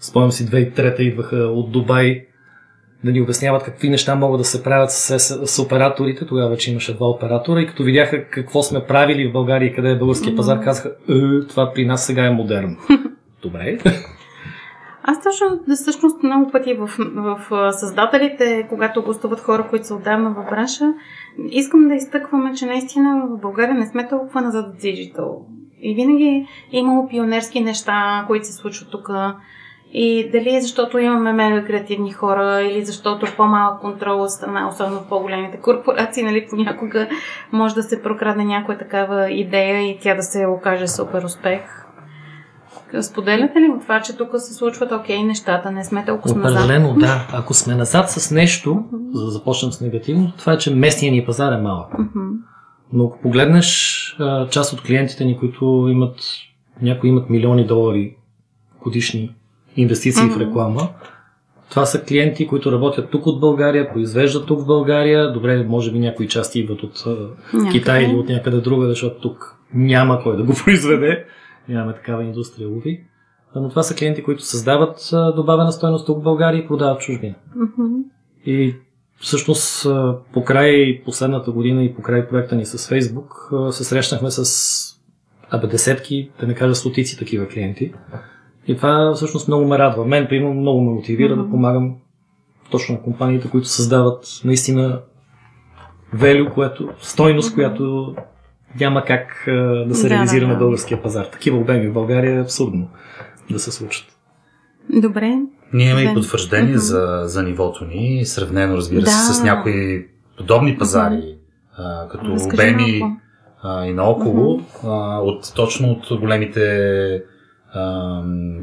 Спомням 0.00 0.32
си, 0.32 0.46
2003 0.46 1.00
идваха 1.00 1.36
от 1.36 1.72
Дубай 1.72 2.26
да 3.04 3.12
ни 3.12 3.20
обясняват 3.20 3.62
какви 3.62 3.90
неща 3.90 4.14
могат 4.14 4.40
да 4.40 4.44
се 4.44 4.62
правят 4.62 4.90
с, 4.90 5.18
с, 5.18 5.46
с 5.46 5.58
операторите. 5.58 6.26
Тогава 6.26 6.50
вече 6.50 6.70
имаше 6.70 6.94
два 6.94 7.08
оператора 7.08 7.60
и 7.60 7.66
като 7.66 7.82
видяха 7.82 8.28
какво 8.28 8.62
сме 8.62 8.84
правили 8.84 9.28
в 9.28 9.32
България 9.32 9.66
и 9.66 9.74
къде 9.74 9.90
е 9.90 9.98
българския 9.98 10.36
пазар, 10.36 10.60
казаха, 10.64 10.88
е, 11.08 11.46
това 11.48 11.72
при 11.72 11.86
нас 11.86 12.06
сега 12.06 12.24
е 12.24 12.30
модерно. 12.30 12.76
Добре. 13.42 13.78
Аз 15.04 15.22
точно, 15.22 15.74
всъщност 15.74 16.22
много 16.22 16.50
пъти 16.50 16.74
в, 16.74 16.86
в, 16.98 17.46
в 17.50 17.72
създателите, 17.72 18.66
когато 18.68 19.02
гостуват 19.02 19.40
хора, 19.40 19.66
които 19.70 19.86
са 19.86 19.94
отдавна 19.94 20.30
в 20.30 20.50
бранша, 20.50 20.92
искам 21.50 21.88
да 21.88 21.94
изтъкваме, 21.94 22.54
че 22.54 22.66
наистина 22.66 23.26
в 23.30 23.40
България 23.40 23.74
не 23.74 23.86
сме 23.86 24.08
толкова 24.08 24.40
назад 24.40 24.66
от 24.66 24.78
диджитал. 24.78 25.46
И 25.80 25.94
винаги 25.94 26.46
е 26.72 26.78
имало 26.78 27.08
пионерски 27.08 27.60
неща, 27.60 28.24
които 28.26 28.46
се 28.46 28.52
случват 28.52 28.90
тук. 28.90 29.10
И 29.94 30.30
дали 30.32 30.56
е 30.56 30.60
защото 30.60 30.98
имаме 30.98 31.32
мега 31.32 31.64
креативни 31.66 32.12
хора 32.12 32.62
или 32.62 32.84
защото 32.84 33.26
по-малък 33.36 33.80
контрол 33.80 34.22
от 34.22 34.30
страна, 34.30 34.68
особено 34.68 35.00
в 35.00 35.08
по-големите 35.08 35.56
корпорации, 35.56 36.22
нали, 36.22 36.46
понякога 36.50 37.08
може 37.52 37.74
да 37.74 37.82
се 37.82 38.02
прокрадне 38.02 38.44
някоя 38.44 38.78
такава 38.78 39.30
идея 39.30 39.90
и 39.90 39.98
тя 40.02 40.14
да 40.14 40.22
се 40.22 40.46
окаже 40.46 40.88
супер 40.88 41.22
успех. 41.22 41.60
Споделяте 43.00 43.60
ли 43.60 43.68
от 43.76 43.82
това, 43.82 44.00
че 44.00 44.16
тук 44.16 44.30
се 44.38 44.54
случват 44.54 44.92
окей 44.92 45.22
нещата, 45.22 45.70
не 45.70 45.84
сме 45.84 46.04
толкова 46.04 46.34
назад? 46.34 46.64
Определено, 46.64 46.94
да. 46.94 47.26
Ако 47.32 47.54
сме 47.54 47.74
назад 47.74 48.10
с 48.10 48.30
нещо, 48.30 48.84
за 49.12 49.24
да 49.24 49.30
започнем 49.30 49.72
с 49.72 49.80
негативно, 49.80 50.32
това 50.38 50.52
е, 50.52 50.58
че 50.58 50.74
местния 50.74 51.12
ни 51.12 51.24
пазар 51.24 51.52
е 51.52 51.62
малък. 51.62 51.92
Но 52.92 53.04
ако 53.04 53.20
погледнеш 53.20 54.16
част 54.50 54.72
от 54.72 54.82
клиентите 54.82 55.24
ни, 55.24 55.38
които 55.38 55.88
имат, 55.90 56.16
някои 56.82 57.10
имат 57.10 57.30
милиони 57.30 57.66
долари 57.66 58.16
годишни 58.82 59.34
инвестиции 59.76 60.22
mm-hmm. 60.22 60.36
в 60.36 60.40
реклама. 60.40 60.88
Това 61.70 61.86
са 61.86 62.02
клиенти, 62.02 62.46
които 62.46 62.72
работят 62.72 63.10
тук 63.10 63.26
от 63.26 63.40
България, 63.40 63.92
произвеждат 63.92 64.46
тук 64.46 64.60
в 64.60 64.66
България. 64.66 65.32
Добре, 65.32 65.64
може 65.64 65.92
би 65.92 65.98
някои 65.98 66.28
части 66.28 66.60
идват 66.60 66.82
от 66.82 67.04
някъде. 67.54 67.70
Китай 67.72 68.04
или 68.04 68.14
от 68.14 68.28
някъде 68.28 68.60
друга, 68.60 68.88
защото 68.88 69.20
тук 69.20 69.56
няма 69.74 70.22
кой 70.22 70.36
да 70.36 70.42
го 70.42 70.52
произведе. 70.64 71.24
Нямаме 71.68 71.94
такава 71.94 72.24
индустрия, 72.24 72.68
лови. 72.68 73.04
Но 73.56 73.68
това 73.68 73.82
са 73.82 73.94
клиенти, 73.94 74.22
които 74.22 74.42
създават 74.42 75.10
добавена 75.36 75.72
стоеност 75.72 76.06
тук 76.06 76.18
в 76.18 76.22
България 76.22 76.58
и 76.58 76.66
продават 76.66 77.00
чужбина. 77.00 77.34
Mm-hmm. 77.56 78.02
И 78.46 78.74
всъщност 79.20 79.86
по 80.32 80.44
край 80.44 81.02
последната 81.04 81.50
година 81.50 81.84
и 81.84 81.94
по 81.94 82.02
край 82.02 82.28
проекта 82.28 82.56
ни 82.56 82.66
с 82.66 82.78
Facebook 82.78 83.70
се 83.70 83.84
срещнахме 83.84 84.30
с 84.30 85.02
абе 85.50 85.66
десетки, 85.66 86.30
да 86.40 86.46
не 86.46 86.54
кажа 86.54 86.74
стотици 86.74 87.18
такива 87.18 87.48
клиенти. 87.48 87.92
И 88.66 88.76
това 88.76 89.12
всъщност 89.14 89.48
много 89.48 89.66
ме 89.66 89.78
радва. 89.78 90.06
Мен, 90.06 90.26
примерно, 90.28 90.54
много 90.54 90.80
ме 90.80 90.90
мотивира 90.90 91.34
mm-hmm. 91.34 91.44
да 91.44 91.50
помагам 91.50 91.94
точно 92.70 92.94
на 92.94 93.02
компаниите, 93.02 93.50
които 93.50 93.68
създават 93.68 94.24
наистина 94.44 95.00
велю, 96.12 96.50
което, 96.50 96.88
стойност, 97.00 97.50
mm-hmm. 97.50 97.54
която 97.54 98.14
няма 98.80 99.04
как 99.04 99.44
а, 99.48 99.52
да 99.88 99.94
се 99.94 100.08
да, 100.08 100.14
реализира 100.14 100.46
да, 100.46 100.52
на 100.52 100.58
българския 100.58 101.02
пазар. 101.02 101.24
Такива 101.24 101.58
обеми 101.58 101.88
в 101.88 101.92
България 101.92 102.36
е 102.36 102.42
абсурдно 102.42 102.88
да 103.50 103.58
се 103.58 103.72
случат. 103.72 104.06
Добре. 104.90 105.38
Ние 105.72 105.90
имаме 105.90 106.10
и 106.10 106.14
потвърждение 106.14 106.74
mm-hmm. 106.74 106.76
за, 106.76 107.22
за 107.24 107.42
нивото 107.42 107.84
ни, 107.84 108.24
сравнено, 108.24 108.76
разбира 108.76 109.00
да. 109.00 109.10
се, 109.10 109.34
с 109.34 109.42
някои 109.42 110.06
подобни 110.36 110.78
пазари, 110.78 111.14
mm-hmm. 111.14 111.36
а, 111.76 112.08
като 112.08 112.36
обеми 112.54 113.02
а, 113.62 113.86
и 113.86 113.92
наоколо, 113.92 114.58
mm-hmm. 114.58 114.84
а, 114.84 115.20
от, 115.20 115.52
точно 115.56 115.90
от 115.90 116.20
големите 116.20 117.22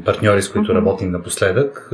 партньори, 0.04 0.42
с 0.42 0.52
които 0.52 0.74
работим 0.74 1.10
напоследък. 1.10 1.90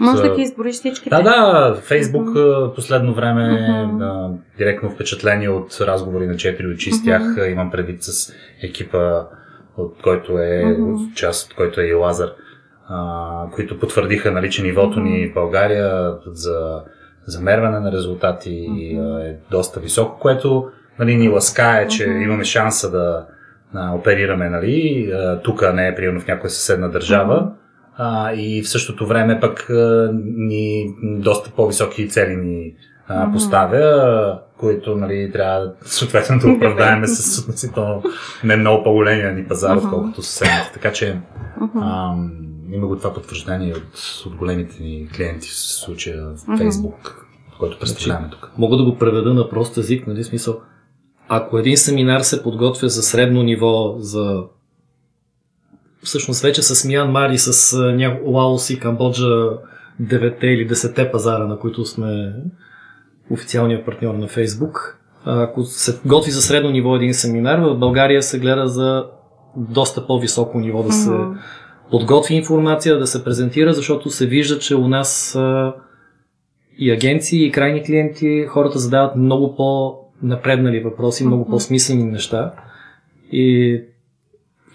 Може 0.00 0.22
да 0.22 0.36
ги 0.36 0.42
избориш 0.42 0.74
всичките? 0.74 1.10
Да, 1.10 1.22
да. 1.22 1.74
Фейсбук 1.74 2.28
uh-huh. 2.28 2.74
последно 2.74 3.14
време 3.14 3.42
uh-huh. 3.42 4.36
директно 4.58 4.90
впечатление 4.90 5.48
от 5.48 5.78
разговори 5.80 6.26
на 6.26 6.36
четири 6.36 6.66
очи 6.66 6.92
с 6.92 7.04
тях. 7.04 7.22
Uh-huh. 7.22 7.52
Имам 7.52 7.70
предвид 7.70 8.02
с 8.02 8.32
екипа, 8.62 9.22
от 9.76 9.94
който 10.02 10.32
е 10.32 10.62
uh-huh. 10.64 11.14
част, 11.14 11.50
от 11.50 11.56
който 11.56 11.80
е 11.80 11.84
и 11.84 11.94
Лазар, 11.94 12.28
които 13.54 13.78
потвърдиха 13.78 14.32
наличие 14.32 14.64
нивото 14.64 15.00
ни 15.00 15.28
в 15.30 15.34
България 15.34 16.12
за 16.26 16.82
замерване 17.26 17.80
на 17.80 17.92
резултати 17.92 18.68
uh-huh. 18.68 19.30
е 19.30 19.36
доста 19.50 19.80
високо, 19.80 20.18
което 20.18 20.68
нали, 20.98 21.16
ни 21.16 21.28
ласкае, 21.28 21.88
че 21.88 22.04
имаме 22.04 22.44
шанса 22.44 22.90
да 22.90 23.26
а, 23.76 23.94
оперираме, 23.94 24.50
нали, 24.50 25.12
тук 25.44 25.74
не 25.74 25.88
е 25.88 25.94
примерно 25.94 26.20
в 26.20 26.26
някоя 26.26 26.50
съседна 26.50 26.90
държава. 26.90 27.52
А, 27.96 28.32
и 28.32 28.62
в 28.62 28.68
същото 28.68 29.06
време 29.06 29.40
пък 29.40 29.70
а, 29.70 30.10
ни 30.22 30.94
доста 31.02 31.50
по-високи 31.50 32.08
цели 32.08 32.36
ни 32.36 32.74
а, 33.08 33.32
поставя, 33.32 34.38
които 34.58 34.96
нали, 34.96 35.30
трябва 35.32 35.72
съответно 35.82 36.38
да 36.38 36.48
оправдаеме 36.48 37.06
с 37.06 37.38
относително 37.38 38.02
не 38.44 38.56
много 38.56 38.84
по-големия 38.84 39.32
ни 39.32 39.44
пазар, 39.44 39.76
отколкото 39.76 40.22
съседните. 40.22 40.70
Така 40.74 40.92
че 40.92 41.20
а, 41.80 42.14
има 42.72 42.86
го 42.86 42.96
това 42.96 43.14
потвърждение 43.14 43.72
от, 43.72 44.24
от 44.26 44.34
големите 44.34 44.82
ни 44.82 45.08
клиенти, 45.16 45.48
в 45.48 45.54
случая 45.54 46.24
в 46.24 46.36
Facebook, 46.36 47.14
който 47.58 47.78
представляваме 47.78 48.28
тук. 48.30 48.52
Мога 48.58 48.76
да 48.76 48.84
го 48.84 48.98
преведа 48.98 49.34
на 49.34 49.48
прост 49.48 49.76
език, 49.76 50.06
нали, 50.06 50.24
смисъл 50.24 50.60
ако 51.28 51.58
един 51.58 51.76
семинар 51.76 52.20
се 52.20 52.42
подготвя 52.42 52.88
за 52.88 53.02
средно 53.02 53.42
ниво, 53.42 53.94
за 53.98 54.42
всъщност 56.02 56.42
вече 56.42 56.62
с 56.62 56.84
Миянмар 56.84 57.30
и 57.30 57.38
с 57.38 57.78
Лаос 58.24 58.70
и 58.70 58.80
Камбоджа 58.80 59.50
9 60.02 60.44
или 60.44 60.68
10 60.68 61.12
пазара, 61.12 61.46
на 61.46 61.58
които 61.58 61.84
сме 61.84 62.32
официалният 63.30 63.84
партньор 63.84 64.14
на 64.14 64.28
Фейсбук. 64.28 64.98
Ако 65.24 65.62
се 65.62 65.98
готви 66.06 66.30
за 66.30 66.42
средно 66.42 66.70
ниво 66.70 66.96
един 66.96 67.14
семинар, 67.14 67.58
в 67.58 67.74
България 67.74 68.22
се 68.22 68.38
гледа 68.38 68.66
за 68.66 69.06
доста 69.56 70.06
по-високо 70.06 70.58
ниво 70.58 70.82
да 70.82 70.92
се 70.92 71.10
подготви 71.90 72.34
информация, 72.34 72.98
да 72.98 73.06
се 73.06 73.24
презентира, 73.24 73.72
защото 73.72 74.10
се 74.10 74.26
вижда, 74.26 74.58
че 74.58 74.74
у 74.76 74.88
нас 74.88 75.38
и 76.78 76.92
агенции, 76.92 77.46
и 77.46 77.52
крайни 77.52 77.82
клиенти, 77.82 78.46
хората 78.48 78.78
задават 78.78 79.16
много 79.16 79.56
по- 79.56 80.05
напреднали 80.22 80.80
въпроси, 80.80 81.26
много 81.26 81.48
по-смислени 81.48 82.04
неща 82.04 82.52
и 83.32 83.80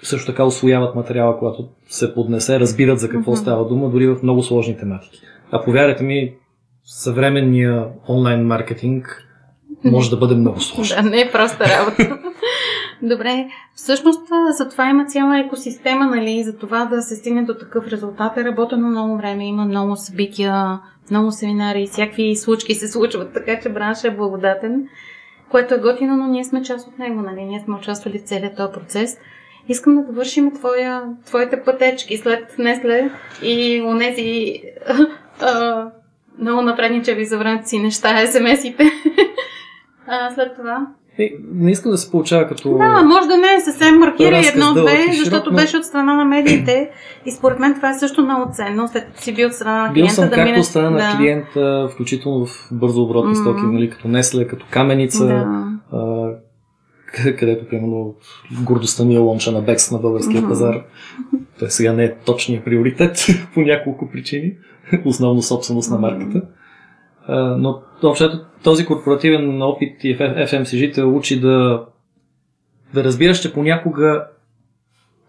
също 0.03 0.31
така 0.31 0.43
освояват 0.43 0.95
материала, 0.95 1.39
когато 1.39 1.67
се 1.89 2.13
поднесе, 2.13 2.59
разбират 2.59 2.99
за 2.99 3.09
какво 3.09 3.35
става 3.35 3.67
дума, 3.67 3.89
дори 3.89 4.07
в 4.07 4.23
много 4.23 4.43
сложни 4.43 4.77
тематики. 4.77 5.21
А 5.51 5.63
повярвайте 5.63 6.03
ми, 6.03 6.33
съвременния 6.83 7.87
онлайн 8.09 8.45
маркетинг 8.45 9.27
може 9.83 10.09
да 10.09 10.17
бъде 10.17 10.35
много 10.35 10.59
сложен. 10.59 11.03
Да, 11.03 11.09
не 11.09 11.21
е 11.21 11.31
проста 11.31 11.65
работа. 11.65 12.17
Добре, 13.03 13.47
всъщност 13.75 14.21
за 14.57 14.69
това 14.69 14.89
има 14.89 15.05
цяла 15.05 15.39
екосистема, 15.39 16.05
нали, 16.05 16.43
за 16.43 16.57
това 16.57 16.85
да 16.85 17.01
се 17.01 17.15
стигне 17.15 17.43
до 17.43 17.53
такъв 17.53 17.87
резултат 17.87 18.37
е 18.37 18.43
работено 18.43 18.87
много 18.87 19.17
време, 19.17 19.47
има 19.47 19.65
много 19.65 19.95
събития, 19.95 20.79
много 21.11 21.31
семинари, 21.31 21.87
всякакви 21.87 22.35
случки 22.35 22.75
се 22.75 22.87
случват, 22.87 23.33
така 23.33 23.59
че 23.59 23.69
браншът 23.69 24.05
е 24.05 24.15
благодатен 24.15 24.87
което 25.51 25.73
е 25.73 25.77
готино, 25.77 26.17
но 26.17 26.27
ние 26.27 26.43
сме 26.43 26.63
част 26.63 26.87
от 26.87 26.99
него, 26.99 27.21
нали? 27.21 27.43
Ние 27.43 27.59
сме 27.59 27.75
участвали 27.75 28.19
в 28.19 28.23
целият 28.23 28.57
този 28.57 28.73
процес. 28.73 29.17
Искам 29.69 29.95
да 29.95 30.03
довършим 30.03 30.53
твоя, 30.53 31.03
твоите 31.25 31.63
пътечки 31.63 32.17
след 32.17 32.57
Несле 32.57 33.11
и 33.43 33.81
онези 33.85 34.61
много 36.39 36.61
напредничави 36.61 37.25
за 37.25 37.37
си 37.63 37.79
неща, 37.79 38.13
смс-ите. 38.27 38.91
след 40.35 40.55
това 40.55 40.87
е, 41.23 41.31
не 41.53 41.71
искам 41.71 41.91
да 41.91 41.97
се 41.97 42.11
получава 42.11 42.47
като... 42.47 42.77
Да, 42.77 43.03
може 43.03 43.27
да 43.27 43.37
не 43.37 43.53
е 43.57 43.61
съвсем 43.61 43.99
маркира 43.99 44.37
едно-две, 44.37 45.13
защото 45.19 45.49
но... 45.51 45.55
беше 45.55 45.77
от 45.77 45.85
страна 45.85 46.13
на 46.13 46.25
медиите 46.25 46.89
и 47.25 47.31
според 47.31 47.59
мен 47.59 47.75
това 47.75 47.89
е 47.89 47.99
също 47.99 48.23
много 48.23 48.51
ценно, 48.53 48.87
след 48.87 49.05
като 49.05 49.21
си 49.21 49.33
бил 49.33 49.47
от 49.47 49.53
страна 49.53 49.87
на 49.87 49.93
клиента. 49.93 50.07
Бил 50.07 50.09
съм 50.09 50.29
да 50.29 50.35
както 50.35 50.59
от 50.59 50.65
страна 50.65 50.89
да. 50.89 50.97
на 50.97 51.17
клиента, 51.17 51.89
включително 51.93 52.45
в 52.45 52.69
бързо 52.71 53.03
оборотни 53.03 53.35
mm-hmm. 53.35 53.41
стоки, 53.41 53.61
нали, 53.61 53.89
като 53.89 54.07
Несле, 54.07 54.47
като 54.47 54.65
Каменица, 54.69 55.25
да. 55.25 55.67
а, 55.91 56.29
където, 57.13 57.67
примерно, 57.69 58.15
гордостта 58.63 59.05
ми 59.05 59.15
е 59.15 59.17
лонча 59.17 59.51
на 59.51 59.61
Бекс 59.61 59.91
на 59.91 59.97
българския 59.97 60.41
mm-hmm. 60.41 60.49
пазар. 60.49 60.81
Той 61.59 61.69
сега 61.69 61.93
не 61.93 62.03
е 62.03 62.15
точният 62.15 62.65
приоритет 62.65 63.27
по 63.53 63.61
няколко 63.61 64.09
причини, 64.11 64.53
основно 65.05 65.41
собственост 65.41 65.91
на 65.91 65.97
марката. 65.97 66.41
А, 66.45 66.60
но 67.29 67.81
общото 68.03 68.39
този 68.63 68.85
корпоративен 68.85 69.61
опит 69.61 70.03
и 70.03 70.17
FMCG 70.17 70.93
те 70.93 71.03
учи 71.03 71.39
да, 71.39 71.83
да 72.93 73.03
разбираш, 73.03 73.39
че 73.39 73.53
понякога 73.53 74.25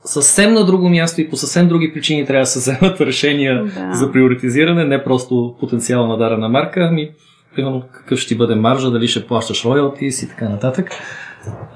съвсем 0.04 0.52
на 0.52 0.64
друго 0.64 0.88
място 0.88 1.20
и 1.20 1.30
по 1.30 1.36
съвсем 1.36 1.68
други 1.68 1.92
причини 1.94 2.26
трябва 2.26 2.42
да 2.42 2.46
се 2.46 2.58
вземат 2.58 3.00
решения 3.00 3.64
да. 3.64 3.92
за 3.92 4.12
приоритизиране, 4.12 4.84
не 4.84 5.04
просто 5.04 5.56
потенциал 5.60 6.06
на 6.06 6.16
дарена 6.16 6.48
марка, 6.48 6.88
ами 6.90 7.10
примерно 7.54 7.82
какъв 7.92 8.18
ще 8.18 8.28
ти 8.28 8.38
бъде 8.38 8.54
маржа, 8.54 8.90
дали 8.90 9.08
ще 9.08 9.26
плащаш 9.26 9.64
роялти 9.64 10.06
и 10.06 10.28
така 10.28 10.48
нататък. 10.48 10.90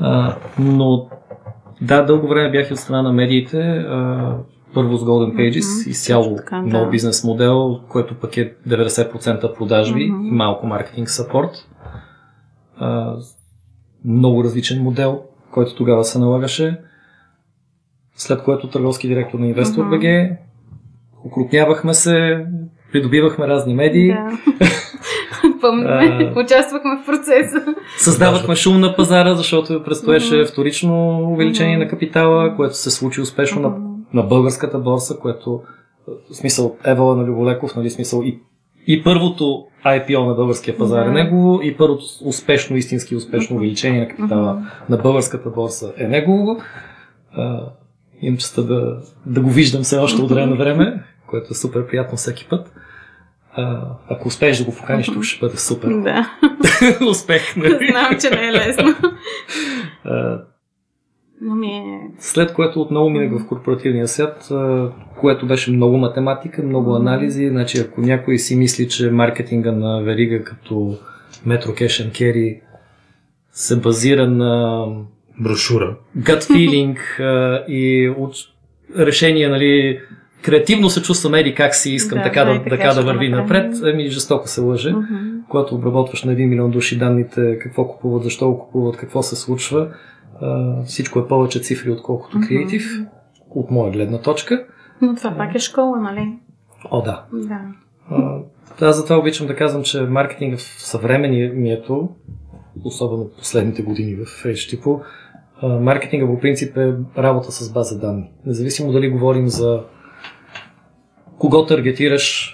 А, 0.00 0.37
но 0.58 1.08
да, 1.80 2.02
дълго 2.02 2.28
време 2.28 2.50
бях 2.50 2.70
и 2.70 2.73
от 2.73 2.78
страна 2.78 3.02
на 3.02 3.12
медиите. 3.12 3.58
А, 3.58 4.32
първо 4.76 4.97
с 4.97 5.04
Golden 5.04 5.35
Pages, 5.35 5.61
mm-hmm. 5.61 5.88
изцяло 5.88 6.37
така, 6.37 6.62
нов 6.62 6.85
да. 6.85 6.90
бизнес 6.90 7.25
модел, 7.25 7.80
който 7.88 8.14
пък 8.14 8.37
е 8.37 8.54
90% 8.68 9.54
продажби 9.54 10.00
mm-hmm. 10.00 10.28
и 10.28 10.30
малко 10.30 10.66
маркетинг 10.66 11.11
сапорт. 11.11 11.50
много 14.04 14.45
различен 14.45 14.83
модел, 14.83 15.23
който 15.50 15.75
тогава 15.75 16.04
се 16.04 16.18
налагаше. 16.18 16.80
След 18.16 18.42
което 18.42 18.68
търговски 18.68 19.09
директор 19.09 19.38
на 19.38 19.47
Investor 19.47 19.64
mm-hmm. 19.64 19.99
BG, 19.99 20.37
укрупнявахме 21.25 21.95
се, 21.95 22.47
придобивахме 22.92 23.47
разни 23.47 23.75
медии. 23.75 24.09
Да. 24.09 24.38
Помним, 25.61 26.33
участвахме 26.37 26.90
в 27.02 27.06
процеса. 27.06 27.75
Създавахме 27.99 28.56
шум 28.56 28.80
на 28.80 28.97
пазара, 28.97 29.35
защото 29.35 29.83
предстоеше 29.85 30.35
mm-hmm. 30.35 30.52
вторично 30.52 31.18
увеличение 31.33 31.76
mm-hmm. 31.76 31.85
на 31.85 31.88
капитала, 31.88 32.56
което 32.56 32.76
се 32.76 32.90
случи 32.90 33.21
успешно 33.21 33.62
mm-hmm. 33.62 33.78
на 33.78 33.85
на 34.16 34.23
българската 34.23 34.78
борса, 34.78 35.18
което 35.18 35.62
в 36.30 36.37
смисъл 36.37 36.76
Евала 36.85 37.16
на 37.16 37.25
Люболеков, 37.25 37.76
нали, 37.76 37.90
смисъл 37.90 38.23
и, 38.23 38.40
и 38.87 39.04
първото 39.04 39.66
IPO 39.87 40.26
на 40.26 40.35
българския 40.35 40.78
пазар 40.78 41.04
да. 41.04 41.11
е 41.11 41.12
негово 41.12 41.62
и 41.62 41.76
първото 41.76 42.04
успешно, 42.25 42.76
истински 42.76 43.16
успешно 43.16 43.56
увеличение 43.56 44.00
на 44.00 44.08
капитала 44.08 44.54
uh-huh. 44.54 44.90
на 44.90 44.96
българската 44.96 45.50
борса 45.50 45.92
е 45.96 46.08
негово. 46.08 46.61
А, 47.32 47.61
имам 48.20 48.38
честа 48.38 48.62
да, 48.62 49.00
да 49.26 49.40
го 49.40 49.50
виждам 49.50 49.82
все 49.82 49.96
още 49.96 50.23
от 50.23 50.30
време 50.30 50.46
на 50.46 50.56
време, 50.56 51.02
което 51.26 51.46
е 51.50 51.54
супер 51.54 51.87
приятно 51.87 52.16
всеки 52.16 52.46
път. 52.50 52.73
А, 53.52 53.82
ако 54.08 54.28
успееш 54.28 54.58
да 54.58 54.64
го 54.64 54.75
поканиш, 54.75 55.06
тук 55.06 55.23
ще 55.23 55.40
бъде 55.40 55.56
супер. 55.56 55.88
Да. 55.88 56.30
Успех, 57.11 57.56
нали? 57.56 57.88
Знам, 57.90 58.18
че 58.20 58.30
не 58.30 58.49
е 58.49 58.52
лесно. 58.52 58.94
А, 61.42 61.44
но 61.44 61.54
ми 61.54 61.66
е... 61.66 62.00
След 62.18 62.52
което 62.52 62.80
отново 62.80 63.10
минах 63.10 63.40
в 63.40 63.46
корпоративния 63.46 64.08
свят, 64.08 64.48
което 65.20 65.46
беше 65.46 65.70
много 65.70 65.96
математика, 65.96 66.62
много 66.62 66.94
анализи. 66.94 67.48
Значи, 67.48 67.78
ако 67.78 68.00
някой 68.00 68.38
си 68.38 68.56
мисли, 68.56 68.88
че 68.88 69.10
маркетинга 69.10 69.72
на 69.72 70.02
верига 70.02 70.44
като 70.44 70.98
Metro 71.46 71.66
Cash 71.66 71.86
and 71.86 72.10
Carry 72.10 72.60
се 73.52 73.80
базира 73.80 74.26
на 74.26 74.84
брошура, 75.40 75.96
gut 76.18 76.40
feeling 76.50 76.96
и 77.68 78.08
от 78.08 78.34
решение, 78.98 79.48
нали, 79.48 80.00
креативно 80.42 80.90
се 80.90 81.02
чувствам 81.02 81.34
еди 81.34 81.54
как 81.54 81.74
си 81.74 81.90
искам 81.90 82.18
да, 82.18 82.24
така 82.24 82.44
да, 82.44 82.62
така, 82.62 82.70
така 82.70 82.94
да 82.94 83.02
върви 83.02 83.28
напред, 83.28 83.74
ами 83.82 84.10
жестоко 84.10 84.48
се 84.48 84.60
лъже. 84.60 84.90
Uh-huh. 84.90 85.46
Когато 85.48 85.74
обработваш 85.74 86.24
на 86.24 86.32
1 86.32 86.46
милион 86.46 86.70
души 86.70 86.98
данните, 86.98 87.58
какво 87.58 87.88
купуват, 87.88 88.22
защо 88.22 88.50
го 88.50 88.58
купуват, 88.58 88.96
какво 88.96 89.22
се 89.22 89.36
случва, 89.36 89.88
всичко 90.84 91.18
е 91.18 91.28
повече 91.28 91.60
цифри, 91.60 91.90
отколкото 91.90 92.40
креатив, 92.48 92.82
mm-hmm. 92.82 93.08
от 93.50 93.70
моя 93.70 93.92
гледна 93.92 94.18
точка. 94.18 94.66
Но 95.02 95.14
това 95.14 95.36
пак 95.36 95.54
е 95.54 95.58
школа, 95.58 96.00
нали? 96.00 96.38
О, 96.90 97.02
да. 97.02 97.24
Да. 97.32 97.60
аз 98.80 98.96
затова 98.96 99.16
обичам 99.16 99.46
да 99.46 99.56
казвам, 99.56 99.82
че 99.82 100.00
маркетинг 100.00 100.58
в 100.58 100.62
съвременнието, 100.62 102.08
особено 102.84 103.30
последните 103.38 103.82
години 103.82 104.14
в 104.14 104.24
HTTP, 104.24 105.00
маркетинга 105.62 106.26
по 106.26 106.40
принцип 106.40 106.76
е 106.76 106.94
работа 107.18 107.52
с 107.52 107.72
база 107.72 107.98
данни. 107.98 108.30
Независимо 108.46 108.92
дали 108.92 109.08
говорим 109.08 109.48
за 109.48 109.82
кого 111.38 111.66
таргетираш, 111.66 112.52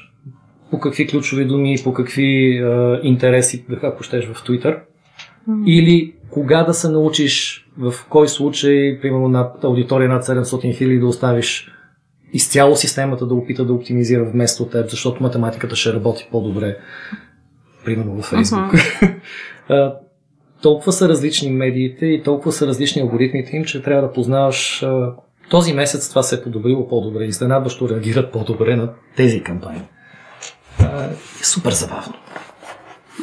по 0.70 0.80
какви 0.80 1.06
ключови 1.06 1.44
думи, 1.44 1.76
по 1.84 1.94
какви 1.94 2.58
а, 2.58 3.00
интереси, 3.02 3.64
ако 3.82 4.02
щеш 4.02 4.26
в 4.26 4.44
Twitter, 4.44 4.78
mm-hmm. 5.48 5.66
или 5.66 6.14
кога 6.30 6.62
да 6.62 6.74
се 6.74 6.88
научиш, 6.88 7.61
в 7.78 7.94
кой 8.08 8.28
случай, 8.28 9.00
примерно 9.00 9.28
над 9.28 9.64
аудитория 9.64 10.08
над 10.08 10.24
700 10.24 10.76
хиляди 10.76 10.98
да 10.98 11.06
оставиш 11.06 11.72
изцяло 12.32 12.76
системата 12.76 13.26
да 13.26 13.34
опита 13.34 13.64
да 13.64 13.72
оптимизира 13.72 14.24
вместо 14.24 14.68
теб, 14.68 14.90
защото 14.90 15.22
математиката 15.22 15.76
ще 15.76 15.92
работи 15.92 16.28
по-добре, 16.30 16.76
примерно 17.84 18.22
в 18.22 18.32
Facebook. 18.32 18.72
Uh-huh. 19.70 19.94
толкова 20.62 20.92
са 20.92 21.08
различни 21.08 21.50
медиите 21.50 22.06
и 22.06 22.22
толкова 22.22 22.52
са 22.52 22.66
различни 22.66 23.02
алгоритмите 23.02 23.56
им, 23.56 23.64
че 23.64 23.82
трябва 23.82 24.02
да 24.08 24.12
познаваш 24.12 24.84
този 25.50 25.72
месец 25.72 26.08
това 26.08 26.22
се 26.22 26.34
е 26.34 26.42
подобрило 26.42 26.88
по-добре, 26.88 27.24
изненадващо 27.24 27.88
реагират 27.88 28.32
по-добре 28.32 28.76
на 28.76 28.90
тези 29.16 29.42
кампании. 29.42 29.82
е 31.40 31.44
супер 31.44 31.72
забавно. 31.72 32.14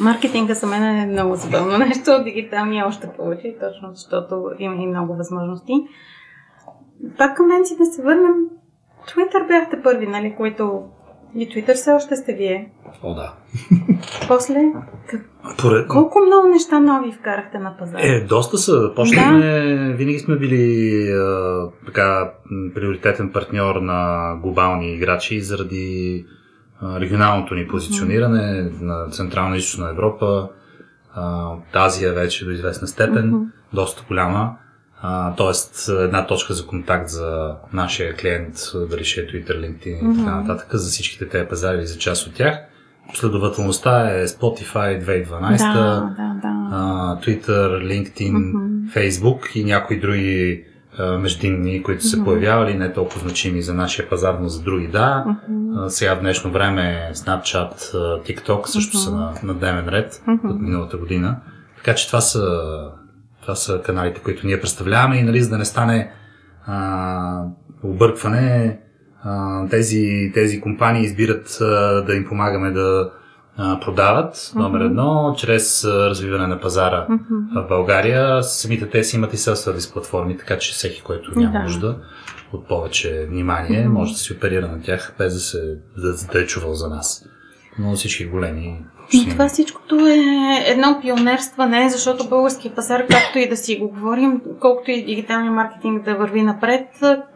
Маркетинга 0.00 0.54
за 0.54 0.66
мен 0.66 0.82
е 0.82 1.06
много 1.06 1.36
забавно 1.36 1.78
нещо, 1.86 2.24
дигиталния 2.24 2.86
още 2.86 3.08
повече, 3.16 3.56
точно 3.60 3.88
защото 3.94 4.50
има 4.58 4.74
и 4.74 4.86
много 4.86 5.16
възможности. 5.16 5.72
Пак 7.18 7.36
към 7.36 7.46
мен 7.46 7.66
си 7.66 7.76
да 7.76 7.84
се 7.84 8.02
върнем. 8.02 8.34
Twitter 9.08 9.48
бяхте 9.48 9.82
първи, 9.82 10.06
нали, 10.06 10.34
които 10.36 10.82
и 11.34 11.48
Twitter 11.48 11.74
все 11.74 11.92
още 11.92 12.16
сте 12.16 12.32
вие. 12.32 12.72
О, 13.02 13.14
да. 13.14 13.34
После, 14.28 14.72
как... 15.06 15.20
Поред... 15.58 15.88
колко 15.88 16.20
много 16.26 16.48
неща 16.48 16.80
нови 16.80 17.12
вкарахте 17.12 17.58
на 17.58 17.76
пазара? 17.76 18.02
Е, 18.02 18.20
доста 18.20 18.58
са. 18.58 18.92
Почнахме, 18.96 19.40
да. 19.40 19.94
винаги 19.94 20.18
сме 20.18 20.36
били 20.36 21.06
а, 21.12 21.68
така 21.86 22.32
приоритетен 22.74 23.32
партньор 23.32 23.76
на 23.76 24.30
глобални 24.42 24.94
играчи 24.94 25.40
заради 25.40 26.24
регионалното 26.82 27.54
ни 27.54 27.68
позициониране 27.68 28.40
mm-hmm. 28.40 28.82
на 28.82 29.10
Централна 29.10 29.56
и 29.56 29.58
Източна 29.58 29.90
Европа, 29.90 30.48
от 31.16 31.76
Азия 31.76 32.12
вече 32.12 32.44
до 32.44 32.50
известна 32.50 32.88
степен, 32.88 33.32
mm-hmm. 33.32 33.46
доста 33.72 34.02
голяма. 34.08 34.56
тоест 35.36 35.88
една 35.88 36.26
точка 36.26 36.54
за 36.54 36.66
контакт 36.66 37.08
за 37.08 37.54
нашия 37.72 38.16
клиент, 38.16 38.54
дали 38.90 39.04
ще 39.04 39.20
е 39.20 39.26
Twitter, 39.26 39.56
LinkedIn 39.56 40.02
mm-hmm. 40.02 40.14
и 40.14 40.18
така 40.18 40.36
нататък, 40.36 40.68
за 40.72 40.90
всичките 40.90 41.28
тези 41.28 41.48
пазари 41.48 41.78
или 41.78 41.86
за 41.86 41.98
част 41.98 42.26
от 42.26 42.34
тях. 42.34 42.58
Последователността 43.08 44.10
е 44.10 44.26
Spotify 44.26 45.04
2012, 45.04 45.74
да, 45.74 46.14
да, 46.16 46.36
да. 46.42 47.20
Twitter, 47.22 47.68
LinkedIn, 47.84 48.32
mm-hmm. 48.32 48.92
Facebook 48.94 49.56
и 49.56 49.64
някои 49.64 50.00
други 50.00 50.64
междинни, 50.98 51.82
които 51.82 52.04
са 52.04 52.24
появявали, 52.24 52.74
не 52.74 52.92
толкова 52.92 53.20
значими 53.20 53.62
за 53.62 53.74
нашия 53.74 54.08
пазар, 54.08 54.36
но 54.40 54.48
за 54.48 54.62
други 54.62 54.86
да. 54.86 55.24
Сега 55.88 56.14
в 56.14 56.20
днешно 56.20 56.50
време 56.50 57.10
Snapchat, 57.14 57.92
TikTok 58.26 58.66
също 58.66 58.98
са 58.98 59.10
на, 59.10 59.34
на 59.42 59.54
дневен 59.54 59.88
ред 59.88 60.22
от 60.44 60.60
миналата 60.60 60.96
година. 60.96 61.36
Така 61.76 61.94
че 61.94 62.06
това 62.06 62.20
са, 62.20 62.60
това 63.42 63.54
са 63.54 63.82
каналите, 63.82 64.20
които 64.20 64.46
ние 64.46 64.60
представляваме 64.60 65.16
и 65.16 65.22
нали, 65.22 65.42
за 65.42 65.50
да 65.50 65.58
не 65.58 65.64
стане 65.64 66.12
а, 66.66 67.44
объркване, 67.82 68.78
а, 69.22 69.66
тези, 69.68 70.30
тези 70.34 70.60
компании 70.60 71.04
избират 71.04 71.58
а, 71.60 71.64
да 72.02 72.14
им 72.14 72.24
помагаме 72.28 72.70
да 72.70 73.10
продават, 73.56 74.52
номер 74.54 74.80
едно, 74.80 75.34
чрез 75.38 75.84
развиване 75.84 76.46
на 76.46 76.60
пазара 76.60 77.06
в 77.54 77.66
България. 77.68 78.42
Самите 78.42 78.90
те 78.90 79.04
си 79.04 79.16
имат 79.16 79.34
и 79.34 79.36
self-service 79.36 79.92
платформи, 79.92 80.38
така 80.38 80.58
че 80.58 80.72
всеки, 80.72 81.02
който 81.02 81.38
няма 81.38 81.52
да. 81.52 81.58
нужда 81.58 81.96
от 82.52 82.68
повече 82.68 83.26
внимание, 83.30 83.88
може 83.88 84.12
да 84.12 84.18
си 84.18 84.32
оперира 84.32 84.68
на 84.68 84.82
тях, 84.82 85.14
без 85.18 85.34
да, 85.34 85.40
се, 85.40 85.78
да, 85.96 86.32
да 86.32 86.42
е 86.42 86.46
чувал 86.46 86.74
за 86.74 86.88
нас. 86.88 87.28
Но 87.78 87.94
всички 87.94 88.26
големи 88.26 88.84
но 89.14 89.30
това 89.30 89.48
всичкото 89.48 90.06
е 90.06 90.20
едно 90.66 90.98
пионерстване, 91.02 91.90
защото 91.90 92.28
българския 92.28 92.74
пазар, 92.74 93.06
както 93.06 93.38
и 93.38 93.48
да 93.48 93.56
си 93.56 93.76
го 93.76 93.88
говорим, 93.88 94.40
колкото 94.60 94.90
и 94.90 95.04
дигиталния 95.04 95.52
маркетинг 95.52 96.04
да 96.04 96.14
върви 96.14 96.42
напред, 96.42 96.86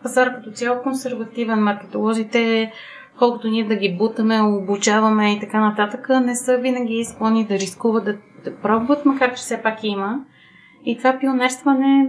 пазар 0.03 0.35
като 0.35 0.51
цяло 0.51 0.83
консервативен. 0.83 1.59
Маркетолозите 1.59 2.73
колкото 3.19 3.49
ние 3.49 3.65
да 3.65 3.77
ги 3.77 3.97
бутаме, 3.99 4.43
обучаваме 4.43 5.33
и 5.33 5.41
така 5.41 5.61
нататък, 5.61 6.09
не 6.09 6.37
са 6.37 6.57
винаги 6.57 7.05
склонни 7.05 7.45
да 7.45 7.55
рискуват 7.55 8.05
да, 8.05 8.17
да 8.45 8.57
пробват, 8.57 9.05
макар 9.05 9.31
че 9.31 9.43
все 9.43 9.63
пак 9.63 9.85
има. 9.85 10.21
И 10.85 10.99
това 10.99 11.19
пионерстване, 11.21 12.09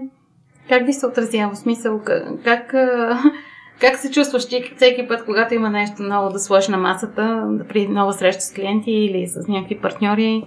как 0.70 0.86
ви 0.86 0.94
се 0.94 1.08
отразява? 1.08 1.54
В 1.54 1.58
смисъл, 1.58 2.02
как, 2.44 2.68
как 3.82 3.96
се 3.96 4.12
чувстваш 4.12 4.48
ти 4.48 4.74
всеки 4.76 5.08
път, 5.08 5.26
когато 5.26 5.54
има 5.54 5.70
нещо 5.70 6.04
ново 6.04 6.30
да 6.30 6.39
сложиш 6.39 6.68
на 6.68 6.78
масата, 6.78 7.48
при 7.70 7.88
нова 7.88 8.13
среща 8.13 8.41
с 8.41 8.54
клиенти 8.54 8.91
или 8.91 9.28
с 9.28 9.48
някакви 9.48 9.82
партньори? 9.82 10.44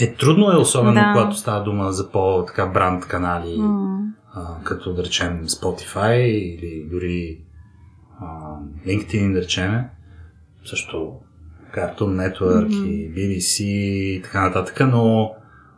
Е, 0.00 0.14
трудно 0.14 0.52
е, 0.52 0.56
особено 0.56 0.94
да. 0.94 1.12
когато 1.14 1.36
става 1.36 1.62
дума 1.62 1.92
за 1.92 2.10
по-така 2.10 2.66
бранд 2.66 3.06
канали, 3.06 3.58
mm. 3.58 4.00
а, 4.34 4.64
като 4.64 4.92
да 4.92 5.04
речем 5.04 5.46
Spotify 5.46 6.16
или 6.16 6.88
дори 6.90 7.38
LinkedIn, 8.86 9.32
да 9.32 9.40
речеме, 9.40 9.90
също 10.64 11.12
Cartoon 11.74 11.98
Network 11.98 12.68
mm-hmm. 12.68 12.86
и 12.86 13.14
BBC 13.14 13.62
и 13.62 14.22
така 14.22 14.40
нататък, 14.40 14.80
но 14.80 15.34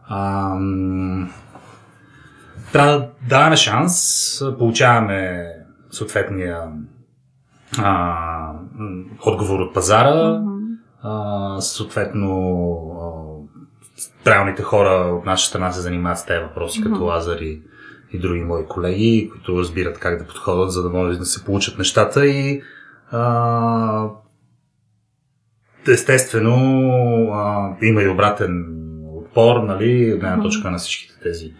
ам, 0.08 1.32
трябва 2.72 2.98
да 2.98 3.08
даваме 3.28 3.56
шанс, 3.56 4.42
получаваме 4.58 5.48
съответния 5.90 6.68
а, 7.78 8.52
отговор 9.26 9.60
от 9.60 9.74
пазара, 9.74 10.14
mm-hmm. 10.14 10.76
а, 11.02 11.60
съответно 11.60 12.28
а, 13.00 13.22
правилните 14.24 14.62
хора 14.62 14.90
от 14.90 15.24
наша 15.24 15.48
страна 15.48 15.72
се 15.72 15.80
занимават 15.80 16.18
с 16.18 16.26
тези 16.26 16.42
въпроси, 16.42 16.80
mm-hmm. 16.80 16.92
като 16.92 17.04
Лазар 17.04 17.38
и 17.38 17.62
и 18.12 18.18
други 18.18 18.40
мои 18.40 18.66
колеги, 18.66 19.28
които 19.32 19.58
разбират 19.58 19.98
как 19.98 20.18
да 20.18 20.26
подходят, 20.26 20.72
за 20.72 20.82
да 20.82 20.88
може 20.88 21.18
да 21.18 21.24
се 21.24 21.44
получат 21.44 21.78
нещата 21.78 22.26
и 22.26 22.62
а, 23.10 24.08
естествено 25.88 26.56
а, 27.32 27.76
има 27.82 28.02
и 28.02 28.08
обратен 28.08 28.64
отпор, 29.16 29.62
нали, 29.62 30.12
от 30.12 30.20
гледна 30.20 30.42
точка 30.42 30.70
на 30.70 30.78
всичките 30.78 31.20
тези, 31.22 31.52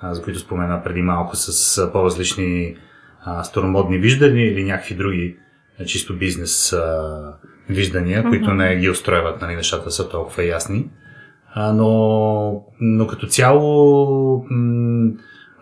а, 0.00 0.14
за 0.14 0.22
които 0.22 0.38
спомена 0.38 0.82
преди 0.84 1.02
малко, 1.02 1.36
с 1.36 1.92
по-различни 1.92 2.76
а, 3.24 3.44
старомодни 3.44 3.98
виждания 3.98 4.52
или 4.52 4.64
някакви 4.64 4.94
други 4.94 5.36
а, 5.80 5.84
чисто 5.84 6.16
бизнес 6.16 6.72
а, 6.72 7.34
виждания, 7.68 8.22
mm-hmm. 8.22 8.28
които 8.28 8.54
не 8.54 8.76
ги 8.76 8.90
устрояват, 8.90 9.40
нали, 9.40 9.56
нещата 9.56 9.90
са 9.90 10.08
толкова 10.08 10.44
ясни. 10.44 10.90
А, 11.54 11.72
но, 11.72 12.64
но 12.80 13.06
като 13.06 13.26
цяло 13.26 14.46
м- 14.50 15.12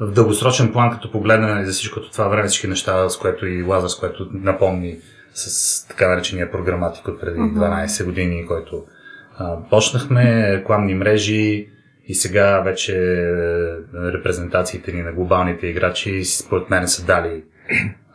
в 0.02 0.12
дългосрочен 0.12 0.72
план, 0.72 0.90
като 0.90 1.12
погледнем 1.12 1.64
за 1.64 1.72
всичкото 1.72 2.10
това 2.10 2.28
време, 2.28 2.48
всички 2.48 2.66
неща, 2.66 3.08
с 3.08 3.18
което 3.18 3.46
и 3.46 3.62
Лазар, 3.62 3.88
с 3.88 3.96
което 3.96 4.28
напомни 4.32 4.96
с 5.34 5.88
така 5.88 6.08
наречения 6.08 6.52
програматик 6.52 7.08
от 7.08 7.20
преди 7.20 7.38
12 7.38 8.04
години, 8.04 8.46
който 8.46 8.84
а, 9.38 9.56
почнахме, 9.70 10.52
рекламни 10.52 10.94
мрежи 10.94 11.68
и 12.08 12.14
сега 12.14 12.60
вече 12.60 12.94
репрезентациите 13.94 14.92
ни 14.92 15.02
на 15.02 15.12
глобалните 15.12 15.66
играчи 15.66 16.24
според 16.24 16.70
мен 16.70 16.88
са 16.88 17.06
дали 17.06 17.44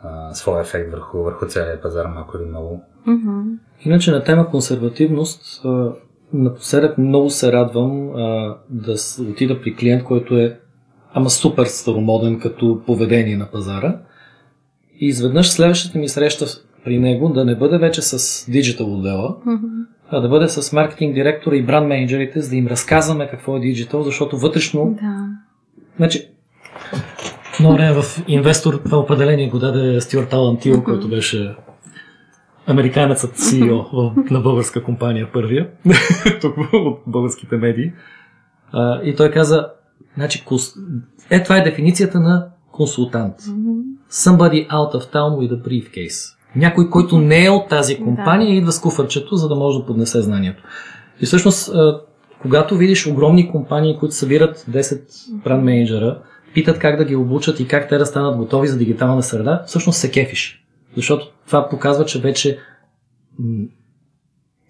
а, 0.02 0.34
своя 0.34 0.62
ефект 0.62 0.90
върху, 0.92 1.22
върху 1.22 1.46
целия 1.46 1.82
пазар, 1.82 2.06
малко 2.06 2.36
или 2.36 2.48
много. 2.48 2.84
Mm-hmm. 3.08 3.58
Иначе 3.80 4.10
на 4.10 4.24
тема 4.24 4.50
консервативност, 4.50 5.64
а, 5.64 5.92
напоследък 6.32 6.98
много 6.98 7.30
се 7.30 7.52
радвам 7.52 8.10
а, 8.10 8.56
да 8.70 8.94
отида 9.30 9.60
при 9.60 9.76
клиент, 9.76 10.04
който 10.04 10.34
е 10.34 10.58
ама 11.18 11.30
супер 11.30 11.64
старомоден 11.64 12.40
като 12.40 12.80
поведение 12.86 13.36
на 13.36 13.50
пазара. 13.50 13.96
И 15.00 15.06
изведнъж 15.06 15.48
следващата 15.48 15.98
ми 15.98 16.08
среща 16.08 16.46
при 16.84 16.98
него 16.98 17.28
да 17.28 17.44
не 17.44 17.56
бъде 17.56 17.78
вече 17.78 18.02
с 18.02 18.44
диджитал 18.50 18.94
отдела, 18.94 19.36
mm-hmm. 19.46 19.86
а 20.10 20.20
да 20.20 20.28
бъде 20.28 20.48
с 20.48 20.72
маркетинг 20.72 21.14
директора 21.14 21.56
и 21.56 21.62
бранд 21.62 21.88
менеджерите, 21.88 22.40
за 22.40 22.50
да 22.50 22.56
им 22.56 22.66
разказваме 22.66 23.28
какво 23.30 23.56
е 23.56 23.60
диджитал, 23.60 24.02
защото 24.02 24.38
вътрешно... 24.38 24.96
Да. 25.02 25.26
Значи, 25.96 26.28
много 27.60 27.74
време 27.74 28.02
в 28.02 28.24
инвестор 28.28 28.74
това 28.74 28.98
определение 28.98 29.48
го 29.48 29.58
даде 29.58 30.00
Стюарт 30.00 30.32
Алан 30.32 30.58
Тил, 30.58 30.74
mm-hmm. 30.74 30.84
който 30.84 31.08
беше 31.08 31.54
американецът 32.66 33.36
CEO 33.36 33.90
mm-hmm. 33.90 34.30
на 34.30 34.40
българска 34.40 34.82
компания 34.82 35.28
първия, 35.32 35.68
тук 36.40 36.56
от 36.72 37.00
българските 37.06 37.56
медии. 37.56 37.92
А, 38.72 39.00
и 39.02 39.16
той 39.16 39.30
каза, 39.30 39.68
значи, 40.14 40.44
е, 41.30 41.42
това 41.42 41.56
е 41.56 41.62
дефиницията 41.62 42.20
на 42.20 42.46
консултант. 42.72 43.34
Somebody 44.10 44.68
out 44.68 44.94
of 44.94 45.12
town 45.12 45.36
with 45.38 45.52
a 45.52 45.62
briefcase. 45.68 46.34
Някой, 46.56 46.90
който 46.90 47.18
не 47.18 47.44
е 47.44 47.50
от 47.50 47.68
тази 47.68 47.98
компания, 47.98 48.48
да. 48.48 48.54
идва 48.54 48.72
с 48.72 48.80
куфърчето, 48.80 49.36
за 49.36 49.48
да 49.48 49.54
може 49.54 49.78
да 49.78 49.86
поднесе 49.86 50.22
знанието. 50.22 50.62
И 51.20 51.26
всъщност, 51.26 51.70
когато 52.42 52.76
видиш 52.76 53.06
огромни 53.06 53.50
компании, 53.50 53.96
които 53.98 54.14
събират 54.14 54.64
10 54.70 55.02
бранд 55.44 55.64
менеджера, 55.64 56.18
питат 56.54 56.78
как 56.78 56.96
да 56.96 57.04
ги 57.04 57.16
обучат 57.16 57.60
и 57.60 57.68
как 57.68 57.88
те 57.88 57.98
да 57.98 58.06
станат 58.06 58.36
готови 58.36 58.68
за 58.68 58.78
дигитална 58.78 59.22
среда, 59.22 59.62
всъщност 59.66 59.98
се 59.98 60.10
кефиш. 60.10 60.64
Защото 60.96 61.32
това 61.46 61.68
показва, 61.68 62.04
че 62.04 62.20
вече 62.20 62.58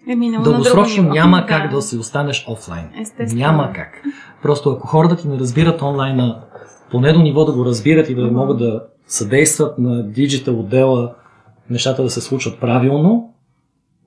е 0.07 0.15
дългосрочно 0.43 1.03
няма 1.03 1.37
да. 1.37 1.45
как 1.45 1.71
да 1.71 1.81
си 1.81 1.97
останеш 1.97 2.45
офлайн. 2.47 2.89
Естествено. 3.01 3.39
Няма 3.41 3.73
как. 3.73 4.03
Просто 4.43 4.69
ако 4.69 4.87
хората 4.87 5.15
ти 5.15 5.27
не 5.27 5.39
разбират 5.39 5.81
онлайна, 5.81 6.41
поне 6.91 7.13
до 7.13 7.21
ниво 7.21 7.45
да 7.45 7.51
го 7.51 7.65
разбират 7.65 8.09
и 8.09 8.15
да 8.15 8.21
uh-huh. 8.21 8.31
могат 8.31 8.57
да 8.57 8.83
съдействат 9.07 9.79
на 9.79 10.03
диджитал 10.03 10.59
отдела 10.59 11.15
нещата 11.69 12.03
да 12.03 12.09
се 12.09 12.21
случват 12.21 12.59
правилно, 12.59 13.33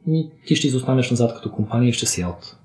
и 0.06 0.30
ти 0.46 0.56
ще 0.56 0.66
изостанеш 0.66 1.10
назад 1.10 1.34
като 1.34 1.52
компания 1.52 1.88
и 1.88 1.92
ще 1.92 2.06
си 2.06 2.22
аут. 2.22 2.56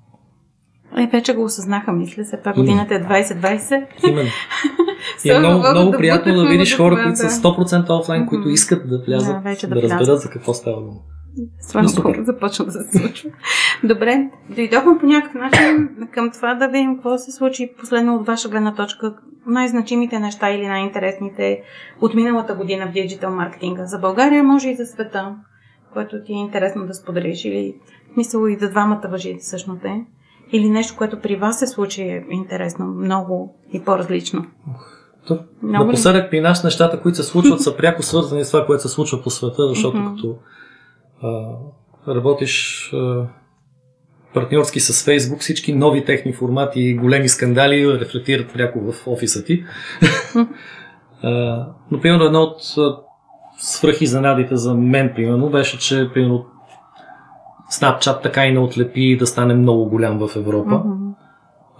Е, 0.98 1.08
вече 1.12 1.34
го 1.34 1.44
осъзнаха, 1.44 1.94
мисля 1.94 2.26
се. 2.26 2.42
Пак 2.44 2.56
годината 2.56 2.96
е 2.96 3.04
2020. 3.04 3.86
Именно. 4.10 4.30
И 5.26 5.32
е 5.32 5.40
много, 5.40 5.60
много 5.72 5.92
да 5.92 5.98
приятно 5.98 6.36
да 6.36 6.48
видиш 6.48 6.78
хора, 6.78 7.04
които 7.04 7.18
са 7.18 7.30
100% 7.30 8.00
офлайн, 8.00 8.22
mm-hmm. 8.22 8.30
които 8.30 8.50
искат 8.50 8.90
да 8.90 8.98
влязат, 8.98 9.44
да, 9.44 9.68
да, 9.68 9.76
да 9.76 9.82
разберат 9.82 10.22
за 10.22 10.30
какво 10.30 10.54
става 10.54 10.82
дума. 10.82 11.00
Слава 11.60 11.88
Богу, 11.96 12.24
започна 12.24 12.66
да 12.66 12.72
се 12.72 12.98
случва. 12.98 13.30
Добре, 13.84 14.30
дойдохме 14.50 14.98
по 15.00 15.06
някакъв 15.06 15.34
начин 15.34 15.90
към 16.12 16.32
това 16.32 16.56
да 16.56 16.68
видим 16.68 16.96
какво 16.96 17.18
се 17.18 17.32
случи 17.32 17.74
последно 17.80 18.16
от 18.16 18.28
ваша 18.28 18.50
гледна 18.50 18.76
точка. 18.76 19.16
Най-значимите 19.48 20.20
неща 20.20 20.52
или 20.52 20.68
най-интересните 20.68 21.62
от 22.02 22.14
миналата 22.14 22.56
година 22.56 22.88
в 22.88 22.92
диджитал 22.92 23.32
маркетинга. 23.32 23.86
За 23.86 24.00
България, 24.00 24.44
може 24.44 24.70
и 24.70 24.76
за 24.76 24.86
света, 24.86 25.36
което 25.94 26.24
ти 26.24 26.34
е 26.34 26.36
интересно 26.36 26.88
да 26.88 26.94
споделиш. 26.94 27.46
Или 27.46 27.76
мисля 28.18 28.52
и 28.52 28.58
за 28.60 28.70
двамата 28.70 29.08
въжи 29.10 29.38
всъщност 29.40 29.86
е. 29.86 30.06
Или 30.52 30.70
нещо, 30.70 30.98
което 30.98 31.20
при 31.20 31.36
вас 31.36 31.60
се 31.60 31.68
случи 31.68 32.02
е 32.02 32.26
интересно, 32.30 32.86
много 32.86 33.56
и 33.74 33.84
по-различно. 33.84 34.46
Напоследък 35.64 36.32
при 36.32 36.42
нас 36.42 36.64
нещата, 36.64 37.02
които 37.02 37.18
се 37.18 37.24
случват, 37.24 37.62
са 37.62 37.78
пряко 37.78 38.04
свързани 38.04 38.46
с 38.46 38.52
това, 38.52 38.66
което 38.66 38.82
се 38.84 38.90
случва 38.90 39.22
по 39.24 39.30
света, 39.30 39.68
защото 39.68 39.98
mm-hmm. 39.98 40.16
като 40.16 40.36
а, 41.24 41.56
работиш 42.08 42.90
а, 42.94 43.28
партньорски 44.34 44.80
с 44.80 45.06
Фейсбук, 45.06 45.40
всички 45.40 45.74
нови 45.74 46.06
техни 46.06 46.34
формати 46.34 46.82
и 46.82 46.96
големи 46.96 47.30
скандали 47.30 48.00
рефлектират 48.00 48.54
пряко 48.54 48.92
в 48.92 49.08
офиса 49.08 49.44
ти. 49.44 49.64
а, 51.24 51.66
но, 51.92 52.00
примерно, 52.02 52.26
едно 52.26 52.42
от 52.42 52.62
свръхизненадите 53.58 54.56
за 54.56 54.74
мен, 54.74 55.12
примерно, 55.16 55.50
беше, 55.50 55.80
че, 55.80 56.10
примерно, 56.14 56.46
Snapchat 57.72 58.22
така 58.22 58.46
и 58.46 58.52
не 58.52 58.60
отлепи 58.60 59.18
да 59.18 59.28
стане 59.28 59.54
много 59.54 59.90
голям 59.90 60.28
в 60.28 60.36
Европа. 60.36 60.70
Mm-hmm. 60.70 61.14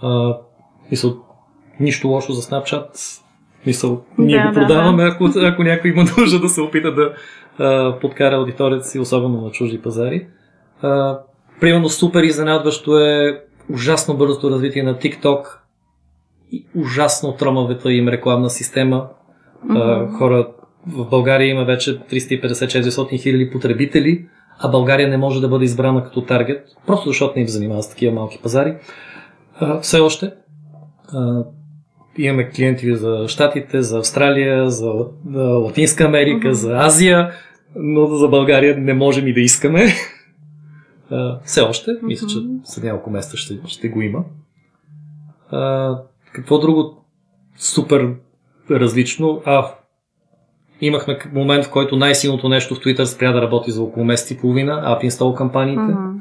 А, 0.02 0.38
мисъл, 0.90 1.16
нищо 1.80 2.08
лошо 2.08 2.32
за 2.32 2.42
Snapchat. 2.42 3.20
Мисъл, 3.66 4.04
ние 4.18 4.42
да, 4.42 4.48
го 4.48 4.54
продаваме, 4.54 5.04
да, 5.04 5.10
да. 5.10 5.14
Ако, 5.14 5.38
ако 5.42 5.62
някой 5.62 5.90
има 5.90 6.04
нужда 6.18 6.40
да 6.40 6.48
се 6.48 6.60
опита 6.60 6.94
да 6.94 7.12
а, 7.58 7.98
подкара 8.00 8.36
аудиторията 8.36 8.84
си, 8.84 8.98
особено 8.98 9.40
на 9.40 9.50
чужди 9.50 9.82
пазари. 9.82 10.26
А, 10.82 11.18
примерно 11.60 11.88
супер 11.88 12.22
изненадващо 12.22 12.98
е 12.98 13.42
ужасно 13.72 14.16
бързото 14.16 14.50
развитие 14.50 14.82
на 14.82 14.94
TikTok 14.94 15.44
и 16.52 16.66
ужасно 16.76 17.32
тромавата 17.32 17.92
им 17.92 18.08
рекламна 18.08 18.50
система. 18.50 19.06
Mm-hmm. 19.66 20.06
А, 20.12 20.18
хора 20.18 20.48
в 20.86 21.04
България 21.10 21.48
има 21.48 21.64
вече 21.64 22.00
350-400 22.00 23.22
хиляди 23.22 23.50
потребители, 23.50 24.26
а 24.58 24.68
България 24.68 25.08
не 25.08 25.16
може 25.16 25.40
да 25.40 25.48
бъде 25.48 25.64
избрана 25.64 26.04
като 26.04 26.20
таргет, 26.20 26.66
просто 26.86 27.08
защото 27.08 27.32
не 27.36 27.42
им 27.42 27.48
занимава 27.48 27.82
с 27.82 27.90
такива 27.90 28.14
малки 28.14 28.38
пазари. 28.42 28.74
А, 29.60 29.80
все 29.80 30.00
още. 30.00 30.32
А, 31.12 31.44
имаме 32.18 32.50
клиенти 32.50 32.96
за 32.96 33.24
Штатите, 33.28 33.82
за 33.82 33.98
Австралия, 33.98 34.70
за 34.70 34.92
Латинска 35.36 36.04
Америка, 36.04 36.48
mm-hmm. 36.48 36.52
за 36.52 36.76
Азия, 36.76 37.30
но 37.76 38.06
за 38.06 38.28
България 38.28 38.78
не 38.78 38.94
можем 38.94 39.26
и 39.26 39.32
да 39.32 39.40
искаме. 39.40 39.86
Все 41.44 41.60
още, 41.60 41.90
mm-hmm. 41.90 42.02
мисля, 42.02 42.26
че 42.26 42.36
след 42.64 42.84
няколко 42.84 43.10
месеца 43.10 43.36
ще, 43.36 43.58
ще 43.66 43.88
го 43.88 44.02
има. 44.02 44.24
Какво 46.32 46.58
друго 46.58 47.04
супер 47.56 48.14
различно? 48.70 49.42
А, 49.44 49.74
имахме 50.80 51.18
момент, 51.32 51.64
в 51.64 51.70
който 51.70 51.96
най-силното 51.96 52.48
нещо 52.48 52.74
в 52.74 52.78
Twitter 52.78 53.04
спря 53.04 53.32
да 53.32 53.42
работи 53.42 53.70
за 53.70 53.82
около 53.82 54.06
месец 54.06 54.30
и 54.30 54.38
половина, 54.38 54.72
App 54.72 55.08
Install 55.08 55.34
кампаниите. 55.34 55.80
Mm-hmm. 55.80 56.20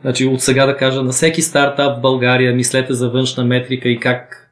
Значи 0.00 0.26
от 0.26 0.40
сега 0.40 0.66
да 0.66 0.76
кажа 0.76 1.02
на 1.02 1.12
всеки 1.12 1.42
стартап 1.42 1.98
в 1.98 2.00
България 2.00 2.54
мислете 2.54 2.94
за 2.94 3.10
външна 3.10 3.44
метрика 3.44 3.88
и 3.88 4.00
как 4.00 4.50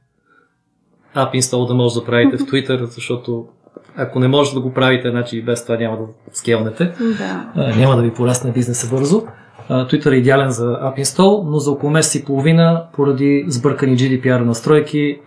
App 1.16 1.34
Install 1.34 1.68
да 1.68 1.74
може 1.74 1.94
да 1.94 2.04
правите 2.04 2.36
в 2.36 2.40
Twitter, 2.50 2.84
защото 2.84 3.48
ако 3.96 4.20
не 4.20 4.28
можете 4.28 4.54
да 4.54 4.60
го 4.60 4.74
правите, 4.74 5.10
значи 5.10 5.42
без 5.42 5.62
това 5.62 5.76
няма 5.76 5.96
да 5.96 6.02
скелнете. 6.32 6.94
Да. 7.18 7.72
Няма 7.76 7.96
да 7.96 8.02
ви 8.02 8.14
порасне 8.14 8.52
бизнеса 8.52 8.96
бързо. 8.96 9.26
Twitter 9.70 10.12
е 10.12 10.16
идеален 10.16 10.50
за 10.50 10.64
App 10.64 11.02
Install, 11.02 11.50
но 11.50 11.58
за 11.58 11.70
около 11.70 11.92
месец 11.92 12.14
и 12.14 12.24
половина, 12.24 12.84
поради 12.92 13.44
сбъркани 13.48 13.98
GDPR 13.98 14.40
настройки, 14.40 15.20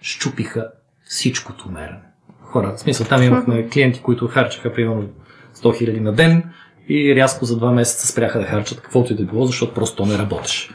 щупиха 0.00 0.68
всичкото 1.04 1.68
мерене. 1.70 2.00
Хора, 2.42 2.72
в 2.76 2.80
смисъл, 2.80 3.06
там 3.06 3.22
имахме 3.22 3.68
клиенти, 3.68 4.02
които 4.02 4.28
харчаха 4.28 4.72
примерно 4.72 5.08
100 5.56 5.64
000 5.64 6.00
на 6.00 6.12
ден 6.12 6.44
и 6.88 7.14
рязко 7.14 7.44
за 7.44 7.56
два 7.56 7.70
месеца 7.70 8.06
спряха 8.06 8.38
да 8.38 8.44
харчат 8.44 8.80
каквото 8.80 9.12
и 9.12 9.16
да 9.16 9.24
било, 9.24 9.46
защото 9.46 9.74
просто 9.74 10.06
не 10.06 10.18
работеше. 10.18 10.70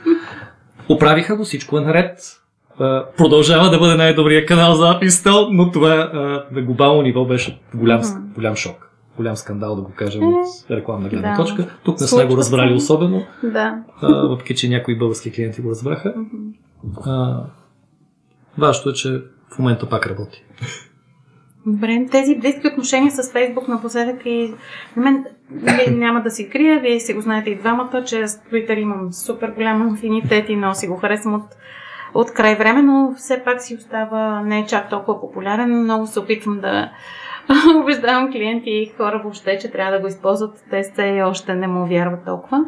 Оправиха 0.89 1.35
го, 1.35 1.43
всичко 1.43 1.77
е 1.77 1.81
наред, 1.81 2.19
продължава 3.17 3.69
да 3.69 3.79
бъде 3.79 3.95
най-добрият 3.95 4.47
канал 4.47 4.75
за 4.75 4.83
Apple 4.83 5.47
но 5.51 5.71
това 5.71 6.11
на 6.51 6.61
глобално 6.61 7.01
ниво 7.01 7.25
беше 7.25 7.59
голям, 7.75 8.01
голям 8.35 8.55
шок. 8.55 8.83
Голям 9.17 9.35
скандал, 9.35 9.75
да 9.75 9.81
го 9.81 9.91
кажем, 9.95 10.27
от 10.27 10.45
рекламна 10.71 11.09
гледна 11.09 11.31
да. 11.31 11.43
точка. 11.43 11.77
Тук 11.83 11.99
не 12.01 12.07
сме 12.07 12.25
го 12.25 12.37
разбрали 12.37 12.73
особено, 12.73 13.25
да. 13.43 13.83
а, 14.01 14.07
въпреки 14.27 14.55
че 14.55 14.69
някои 14.69 14.97
български 14.97 15.31
клиенти 15.31 15.61
го 15.61 15.69
разбраха. 15.69 16.13
Mm-hmm. 16.85 17.43
важното 18.57 18.89
е, 18.89 18.93
че 18.93 19.21
в 19.55 19.59
момента 19.59 19.89
пак 19.89 20.07
работи. 20.07 20.43
Добре, 21.65 22.05
тези 22.11 22.35
близки 22.35 22.67
отношения 22.67 23.11
с 23.11 23.31
Фейсбук 23.31 23.67
напоследък 23.67 24.25
и 24.25 24.53
на 24.95 25.03
мен 25.03 25.25
няма 25.99 26.21
да 26.21 26.31
си 26.31 26.49
крия, 26.49 26.79
вие 26.79 26.99
си 26.99 27.13
го 27.13 27.21
знаете 27.21 27.49
и 27.49 27.55
двамата, 27.55 28.03
че 28.05 28.27
с 28.27 28.41
Twitter 28.51 28.79
имам 28.79 29.13
супер 29.13 29.51
голям 29.51 29.93
афинитет 29.93 30.49
и 30.49 30.55
много 30.55 30.75
си 30.75 30.87
го 30.87 30.97
харесвам 30.97 31.33
от 31.33 31.43
от 32.13 32.31
край 32.31 32.55
време, 32.55 32.81
но 32.81 33.13
все 33.17 33.43
пак 33.43 33.61
си 33.61 33.75
остава 33.75 34.41
не 34.41 34.59
е 34.59 34.65
чак 34.65 34.89
толкова 34.89 35.21
популярен. 35.21 35.83
Много 35.83 36.07
се 36.07 36.19
опитвам 36.19 36.59
да 36.59 36.91
убеждавам 37.81 38.31
клиенти 38.31 38.69
и 38.69 38.91
хора 38.97 39.21
въобще, 39.23 39.57
че 39.61 39.71
трябва 39.71 39.91
да 39.91 39.99
го 39.99 40.07
използват. 40.07 40.65
Те 40.69 40.83
се 40.83 41.21
още 41.25 41.53
не 41.53 41.67
му 41.67 41.85
вярват 41.85 42.25
толкова. 42.25 42.65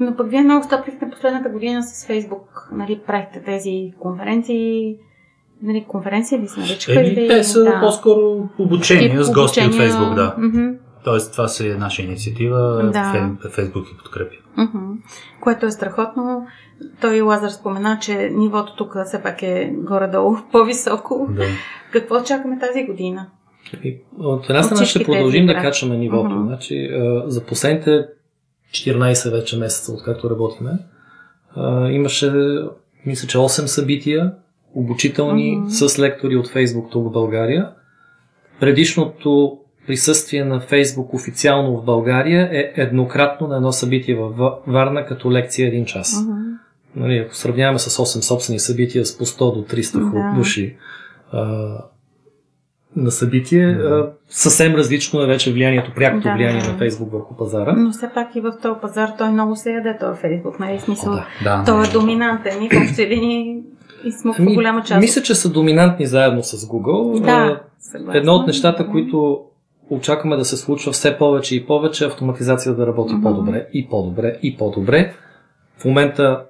Но 0.00 0.16
пък 0.16 0.30
вие 0.30 0.42
много 0.42 0.64
стъпихте 0.64 1.10
последната 1.10 1.48
година 1.48 1.82
с 1.82 2.06
Фейсбук, 2.06 2.68
нали, 2.72 3.00
правихте 3.06 3.42
тези 3.42 3.92
конференции, 3.98 4.96
нали, 5.62 5.84
конференции 5.88 6.38
ли 6.38 6.48
се 6.48 6.60
наричаха? 6.60 7.00
Еми, 7.00 7.28
те 7.28 7.44
са 7.44 7.64
да. 7.64 7.80
по-скоро 7.80 8.48
обучения 8.58 9.24
с 9.24 9.32
гости 9.32 9.60
от 9.60 9.74
Фейсбук, 9.74 10.14
да. 10.14 10.36
Mm-hmm. 10.38 10.76
Тоест, 11.04 11.32
това 11.32 11.48
си 11.48 11.68
е 11.68 11.74
наша 11.74 12.02
инициатива. 12.02 12.90
Да. 12.92 13.36
Фейсбук 13.50 13.86
и 13.88 13.96
подкрепи. 13.96 14.38
Което 15.40 15.66
е 15.66 15.70
страхотно. 15.70 16.46
Той 17.00 17.20
Лазар 17.20 17.48
спомена, 17.48 17.98
че 18.02 18.30
нивото 18.32 18.76
тук 18.76 18.96
все 19.06 19.22
пак 19.22 19.42
е 19.42 19.72
горе-долу 19.74 20.36
по-високо. 20.52 21.28
Да. 21.30 21.44
Какво 21.92 22.22
чакаме 22.22 22.58
тази 22.58 22.86
година? 22.86 23.26
От 24.18 24.50
една 24.50 24.62
страна 24.62 24.84
ще 24.84 25.04
продължим 25.04 25.46
да 25.46 25.54
качваме 25.54 25.96
нивото. 25.96 26.30
Uh-huh. 26.30 26.46
Значи, 26.46 26.90
за 27.26 27.44
последните 27.44 28.06
14 28.70 29.30
вече 29.30 29.58
месеца, 29.58 29.92
откакто 29.92 30.30
работиме, 30.30 30.70
имаше, 31.90 32.32
мисля, 33.06 33.28
че 33.28 33.38
8 33.38 33.66
събития, 33.66 34.32
обучителни 34.74 35.58
uh-huh. 35.58 35.88
с 35.88 35.98
лектори 35.98 36.36
от 36.36 36.48
Фейсбук 36.48 36.90
тук 36.90 37.08
в 37.08 37.12
България. 37.12 37.70
Предишното 38.60 39.58
присъствие 39.86 40.44
на 40.44 40.60
Фейсбук 40.60 41.14
официално 41.14 41.76
в 41.76 41.84
България 41.84 42.48
е 42.52 42.72
еднократно 42.76 43.46
на 43.48 43.56
едно 43.56 43.72
събитие 43.72 44.14
във 44.14 44.60
Варна 44.66 45.06
като 45.06 45.32
лекция 45.32 45.68
един 45.68 45.84
час. 45.84 46.14
Uh-huh. 46.14 46.52
Нали, 46.96 47.18
ако 47.18 47.34
сравняваме 47.34 47.78
с 47.78 48.04
8 48.04 48.20
собствени 48.20 48.58
събития 48.58 49.06
с 49.06 49.18
по 49.18 49.24
100 49.24 49.38
до 49.38 49.76
300 49.76 49.82
uh-huh. 49.82 50.36
души 50.36 50.76
а, 51.32 51.42
на 52.96 53.10
събитие, 53.10 53.66
uh-huh. 53.66 54.08
а, 54.08 54.12
съвсем 54.28 54.74
различно 54.74 55.22
е 55.22 55.26
вече 55.26 55.52
влиянието, 55.52 55.92
прякото 55.96 56.28
да, 56.28 56.34
влияние 56.34 56.62
да. 56.62 56.72
на 56.72 56.78
Фейсбук 56.78 57.12
върху 57.12 57.36
пазара. 57.36 57.74
Но 57.76 57.90
все 57.90 58.10
пак 58.14 58.36
и 58.36 58.40
в 58.40 58.52
този 58.62 58.80
пазар 58.80 59.08
той 59.18 59.30
много 59.30 59.56
се 59.56 59.72
яде, 59.72 59.96
този 60.00 60.20
Фейсбук, 60.20 60.60
нали? 60.60 60.80
Смисъл, 60.80 61.12
да, 61.12 61.26
да, 61.44 61.64
той 61.66 61.84
е 61.84 61.90
доминантен 61.90 62.62
и 62.62 62.68
в 62.68 62.82
общи 62.82 63.06
линии 63.06 63.62
и 64.04 64.12
сме 64.12 64.32
ами, 64.38 64.54
голяма 64.54 64.82
част. 64.82 65.00
Мисля, 65.00 65.22
че 65.22 65.34
са 65.34 65.48
доминантни 65.52 66.06
заедно 66.06 66.42
с 66.42 66.56
Google. 66.66 67.20
Да, 67.20 67.60
Едно 68.14 68.32
от 68.32 68.46
нещата, 68.46 68.86
които 68.86 69.44
очакваме 69.94 70.36
да 70.36 70.44
се 70.44 70.56
случва 70.56 70.92
все 70.92 71.18
повече 71.18 71.56
и 71.56 71.66
повече, 71.66 72.04
автоматизация 72.04 72.74
да 72.74 72.86
работи 72.86 73.14
mm-hmm. 73.14 73.22
по-добре 73.22 73.66
и 73.72 73.88
по-добре 73.88 74.38
и 74.42 74.56
по-добре. 74.56 75.14
В 75.78 75.84
момента 75.84 76.44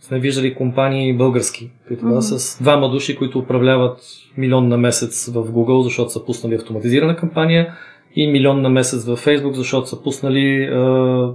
сме 0.00 0.18
виждали 0.18 0.54
компании 0.54 1.16
български, 1.16 1.70
които 1.88 2.04
mm-hmm. 2.04 2.20
с 2.20 2.62
двама 2.62 2.90
души, 2.90 3.16
които 3.16 3.38
управляват 3.38 4.00
милион 4.36 4.68
на 4.68 4.76
месец 4.76 5.26
в 5.28 5.52
Google, 5.52 5.82
защото 5.82 6.10
са 6.10 6.24
пуснали 6.24 6.54
автоматизирана 6.54 7.16
кампания 7.16 7.74
и 8.16 8.26
милион 8.26 8.62
на 8.62 8.68
месец 8.68 9.04
в 9.04 9.16
Facebook, 9.16 9.52
защото 9.52 9.88
са 9.88 10.02
пуснали 10.02 10.68
uh, 10.70 11.34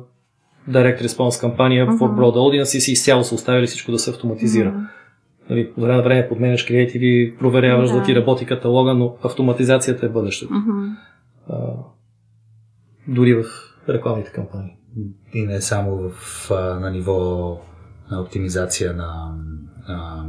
Direct 0.70 1.02
Response 1.02 1.42
кампания 1.42 1.88
mm-hmm. 1.88 2.00
for 2.00 2.20
Broad 2.20 2.36
Audiences 2.36 2.90
и 2.90 2.92
изцяло 2.92 3.24
са 3.24 3.36
оставили 3.36 3.68
всичко 3.68 3.92
да 3.92 4.00
се 4.00 4.10
автоматизира. 4.10 4.70
Mm-hmm. 4.70 4.99
Нали, 5.50 5.72
време 5.78 5.96
на 5.96 6.04
време 6.04 6.30
подменяш 6.30 6.66
креативи, 6.66 7.36
проверяваш 7.40 7.90
да. 7.90 7.98
да 7.98 8.04
ти 8.04 8.16
работи 8.16 8.46
каталога, 8.46 8.94
но 8.94 9.16
автоматизацията 9.24 10.06
е 10.06 10.10
бъдещето. 10.10 10.54
Mm-hmm. 10.54 10.96
А, 11.50 11.58
дори 13.08 13.34
в 13.34 13.44
рекламните 13.90 14.32
кампании. 14.32 14.78
И 15.34 15.46
не 15.46 15.62
само 15.62 16.10
в, 16.10 16.50
на 16.80 16.92
ниво 16.92 17.18
на 18.12 18.22
оптимизация 18.22 18.94
на 18.94 19.38
а, 19.88 20.26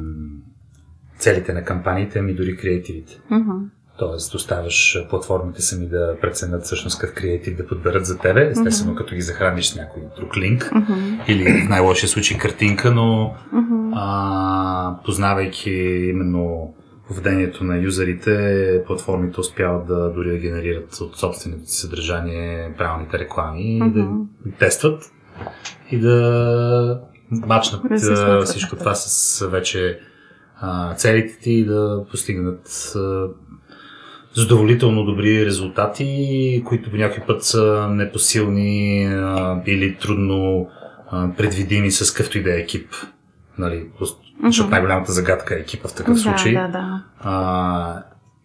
целите 1.19 1.53
на 1.53 1.65
кампаниите, 1.65 2.19
ами 2.19 2.35
дори 2.35 2.57
креативите. 2.57 3.21
Mm-hmm. 3.31 3.69
Тоест, 4.01 4.35
оставаш 4.35 5.07
платформите 5.11 5.63
сами 5.63 5.87
да 5.87 6.17
преценят 6.21 6.65
всъщност 6.65 6.99
какъв 6.99 7.15
креатив 7.15 7.57
да 7.57 7.67
подберат 7.67 8.07
за 8.07 8.19
тебе, 8.19 8.49
естествено, 8.51 8.93
mm-hmm. 8.93 8.99
като 8.99 9.15
ги 9.15 9.21
захраниш 9.21 9.67
с 9.67 9.77
някой 9.77 10.03
друг 10.17 10.37
линк 10.37 10.63
mm-hmm. 10.63 11.27
или 11.29 11.63
в 11.67 11.69
най-лошия 11.69 12.09
случай 12.09 12.39
картинка, 12.39 12.91
но 12.91 13.35
mm-hmm. 13.55 13.93
а, 13.95 14.97
познавайки 15.05 15.71
именно 16.11 16.75
поведението 17.09 17.65
на 17.65 17.79
юзерите, 17.79 18.83
платформите 18.87 19.41
успяват 19.41 19.87
да 19.87 20.13
дори 20.13 20.31
да 20.31 20.39
генерират 20.39 21.01
от 21.01 21.17
собственото 21.17 21.71
си 21.71 21.77
съдържание 21.77 22.75
правилните 22.79 23.19
реклами 23.19 23.81
mm-hmm. 23.81 24.27
и 24.47 24.51
да 24.51 24.57
тестват 24.59 25.03
и 25.91 25.99
да 25.99 27.01
мачнат 27.31 27.83
да 28.01 28.43
всичко 28.45 28.77
това 28.77 28.95
с 28.95 29.47
вече 29.47 30.01
а, 30.61 30.95
целите 30.95 31.39
ти 31.39 31.53
и 31.53 31.65
да 31.65 32.05
постигнат 32.11 32.93
а, 32.97 33.29
задоволително 34.35 35.05
добри 35.05 35.47
резултати, 35.47 36.63
които 36.67 36.91
по 36.91 36.97
някой 36.97 37.23
път 37.27 37.45
са 37.45 37.89
непосилни 37.91 39.07
а, 39.07 39.63
или 39.67 39.97
трудно 39.97 40.69
а, 41.11 41.29
предвидими 41.37 41.91
с 41.91 42.15
къвто 42.15 42.39
и 42.39 42.43
да 42.43 42.55
е 42.57 42.61
екип. 42.61 42.95
Нали, 43.59 43.87
защото 44.01 44.69
mm-hmm. 44.69 44.71
най-голямата 44.71 45.13
загадка 45.13 45.55
е 45.55 45.59
екипа 45.59 45.89
в 45.89 45.95
такъв 45.95 46.15
да, 46.15 46.21
случай. 46.21 46.53
Да, 46.53 46.69
да. 46.69 47.03
А, 47.21 48.03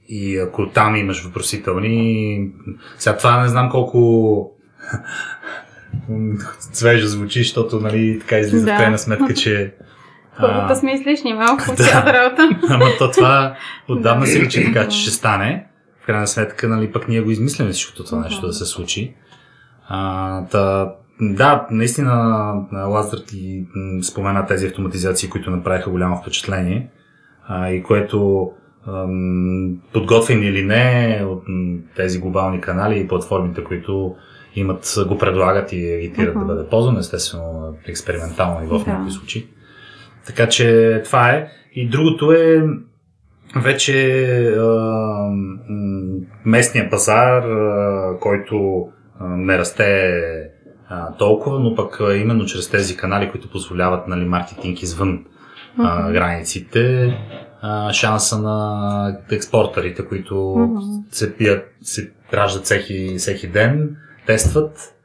и 0.09 0.37
ако 0.37 0.69
там 0.69 0.95
имаш 0.95 1.23
въпросителни... 1.23 2.49
Сега 2.97 3.17
това 3.17 3.41
не 3.41 3.47
знам 3.47 3.69
колко 3.69 4.51
свежо 6.59 7.07
звучи, 7.07 7.39
защото 7.39 7.79
нали, 7.79 8.19
така 8.19 8.37
излиза 8.37 8.65
да. 8.65 8.75
в 8.75 8.77
крайна 8.77 8.97
сметка, 8.97 9.33
че 9.33 9.73
Хората 10.39 10.75
сме 10.75 10.93
излишни 10.93 11.33
малко 11.33 11.63
от 11.71 11.77
цялата 11.77 12.13
работа. 12.13 12.49
Ама 12.69 12.85
то 12.97 13.11
това 13.11 13.55
отдавна 13.87 14.27
си 14.27 14.41
личи 14.41 14.65
така, 14.65 14.87
че 14.87 15.01
ще 15.01 15.11
стане 15.11 15.65
в 16.05 16.07
крайна 16.07 16.27
сметка, 16.27 16.67
нали, 16.67 16.91
пък 16.91 17.07
ние 17.07 17.21
го 17.21 17.31
измисляме 17.31 17.71
всичкото 17.71 18.03
това 18.03 18.19
нещо 18.19 18.47
да 18.47 18.53
се 18.53 18.65
случи. 18.65 19.13
А, 19.87 20.45
та, 20.45 20.93
да, 21.21 21.67
наистина 21.71 22.13
Лазар 22.73 23.17
ти 23.27 23.65
спомена 24.03 24.45
тези 24.45 24.67
автоматизации, 24.67 25.29
които 25.29 25.51
направиха 25.51 25.89
голямо 25.89 26.17
впечатление 26.21 26.89
а, 27.47 27.69
и 27.69 27.83
което 27.83 28.51
подготвени 29.93 30.45
или 30.45 30.63
не 30.63 31.21
от 31.27 31.43
тези 31.95 32.19
глобални 32.19 32.61
канали 32.61 32.99
и 32.99 33.07
платформите, 33.07 33.63
които 33.63 34.15
имат, 34.55 34.95
го 35.07 35.17
предлагат 35.17 35.73
и 35.73 35.93
агитират 35.93 36.35
uh-huh. 36.35 36.39
да 36.39 36.45
бъде 36.45 36.69
ползван, 36.69 36.97
естествено 36.97 37.75
експериментално 37.87 38.59
ниво 38.59 38.79
в 38.79 38.87
някои 38.87 39.11
случаи. 39.11 39.47
Така 40.25 40.49
че 40.49 41.01
това 41.05 41.29
е. 41.29 41.47
И 41.73 41.89
другото 41.89 42.31
е 42.31 42.63
вече 43.55 44.27
а, 44.57 45.29
местния 46.45 46.89
пазар, 46.89 47.43
а, 47.43 48.17
който 48.19 48.87
а, 49.19 49.27
не 49.27 49.57
расте 49.57 50.11
а, 50.89 51.13
толкова, 51.17 51.59
но 51.59 51.75
пък 51.75 52.01
а, 52.01 52.15
именно 52.15 52.45
чрез 52.45 52.69
тези 52.69 52.97
канали, 52.97 53.31
които 53.31 53.49
позволяват 53.49 54.07
нали, 54.07 54.25
маркетинг 54.25 54.81
извън 54.81 55.25
а, 55.79 56.11
границите, 56.11 57.13
а, 57.61 57.93
шанса 57.93 58.41
на 58.41 59.17
експортерите, 59.31 60.05
които 60.05 60.67
се 61.11 61.37
пият, 61.37 61.67
се 61.81 62.11
раждат 62.33 62.63
всеки, 62.63 63.15
всеки 63.17 63.47
ден, 63.47 63.95
тестват 64.25 64.95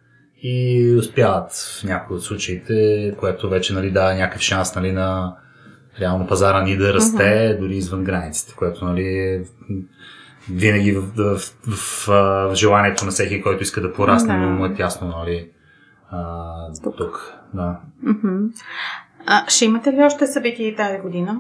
и 0.43 0.95
успяват 0.99 1.53
в 1.53 1.85
някои 1.85 2.17
от 2.17 2.23
случаите, 2.23 3.15
което 3.19 3.49
вече 3.49 3.75
нали, 3.75 3.91
дава 3.91 4.15
някакъв 4.15 4.43
шанс 4.43 4.75
нали, 4.75 4.93
на 4.93 5.37
реално 6.01 6.27
пазара 6.27 6.63
ни 6.63 6.77
да 6.77 6.95
расте 6.95 7.23
uh-huh. 7.23 7.61
дори 7.61 7.77
извън 7.77 8.05
границите, 8.05 8.55
което 8.57 8.85
нали, 8.85 9.03
е 9.03 9.43
винаги 10.51 10.93
в, 10.93 11.03
в, 11.17 11.39
в, 11.39 11.51
в, 11.67 12.07
в 12.51 12.55
желанието 12.55 13.05
на 13.05 13.11
всеки, 13.11 13.43
който 13.43 13.63
иска 13.63 13.81
да 13.81 13.93
порасне, 13.93 14.37
но 14.37 14.51
му 14.51 14.65
е 14.65 14.75
тясно 14.75 15.09
нали, 15.09 15.49
а, 16.11 16.73
тук. 16.83 16.97
тук. 16.97 17.35
Да. 17.55 17.81
Uh-huh. 18.07 18.51
А, 19.27 19.45
ще 19.49 19.65
имате 19.65 19.93
ли 19.93 20.03
още 20.03 20.27
събития 20.27 20.77
тази 20.77 20.99
година? 20.99 21.39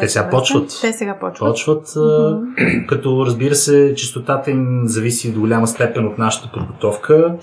Те 0.00 0.08
сега 0.08 0.30
почват. 0.30 0.78
Те 0.80 0.92
сега 0.92 1.18
почват. 1.18 1.50
Почват, 1.50 1.86
uh-huh. 1.86 2.86
като 2.88 3.26
разбира 3.26 3.54
се, 3.54 3.94
чистотата 3.96 4.50
им 4.50 4.82
зависи 4.84 5.32
до 5.32 5.40
голяма 5.40 5.66
степен 5.66 6.06
от 6.06 6.18
нашата 6.18 6.52
подготовка 6.52 7.36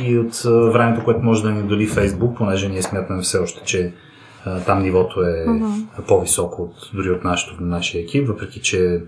и 0.00 0.18
от 0.18 0.42
времето, 0.72 1.04
което 1.04 1.20
може 1.20 1.42
да 1.42 1.50
ни 1.50 1.62
доли 1.62 1.86
Фейсбук, 1.86 2.36
понеже 2.36 2.68
ние 2.68 2.82
смятаме 2.82 3.22
все 3.22 3.38
още, 3.38 3.62
че 3.64 3.92
там 4.66 4.82
нивото 4.82 5.20
е 5.20 5.44
uh-huh. 5.46 6.06
по-високо 6.08 6.62
от, 6.62 6.90
дори 6.94 7.10
от 7.10 7.24
нашото, 7.24 7.62
нашия 7.62 8.02
екип, 8.02 8.28
въпреки 8.28 8.60
че 8.60 9.02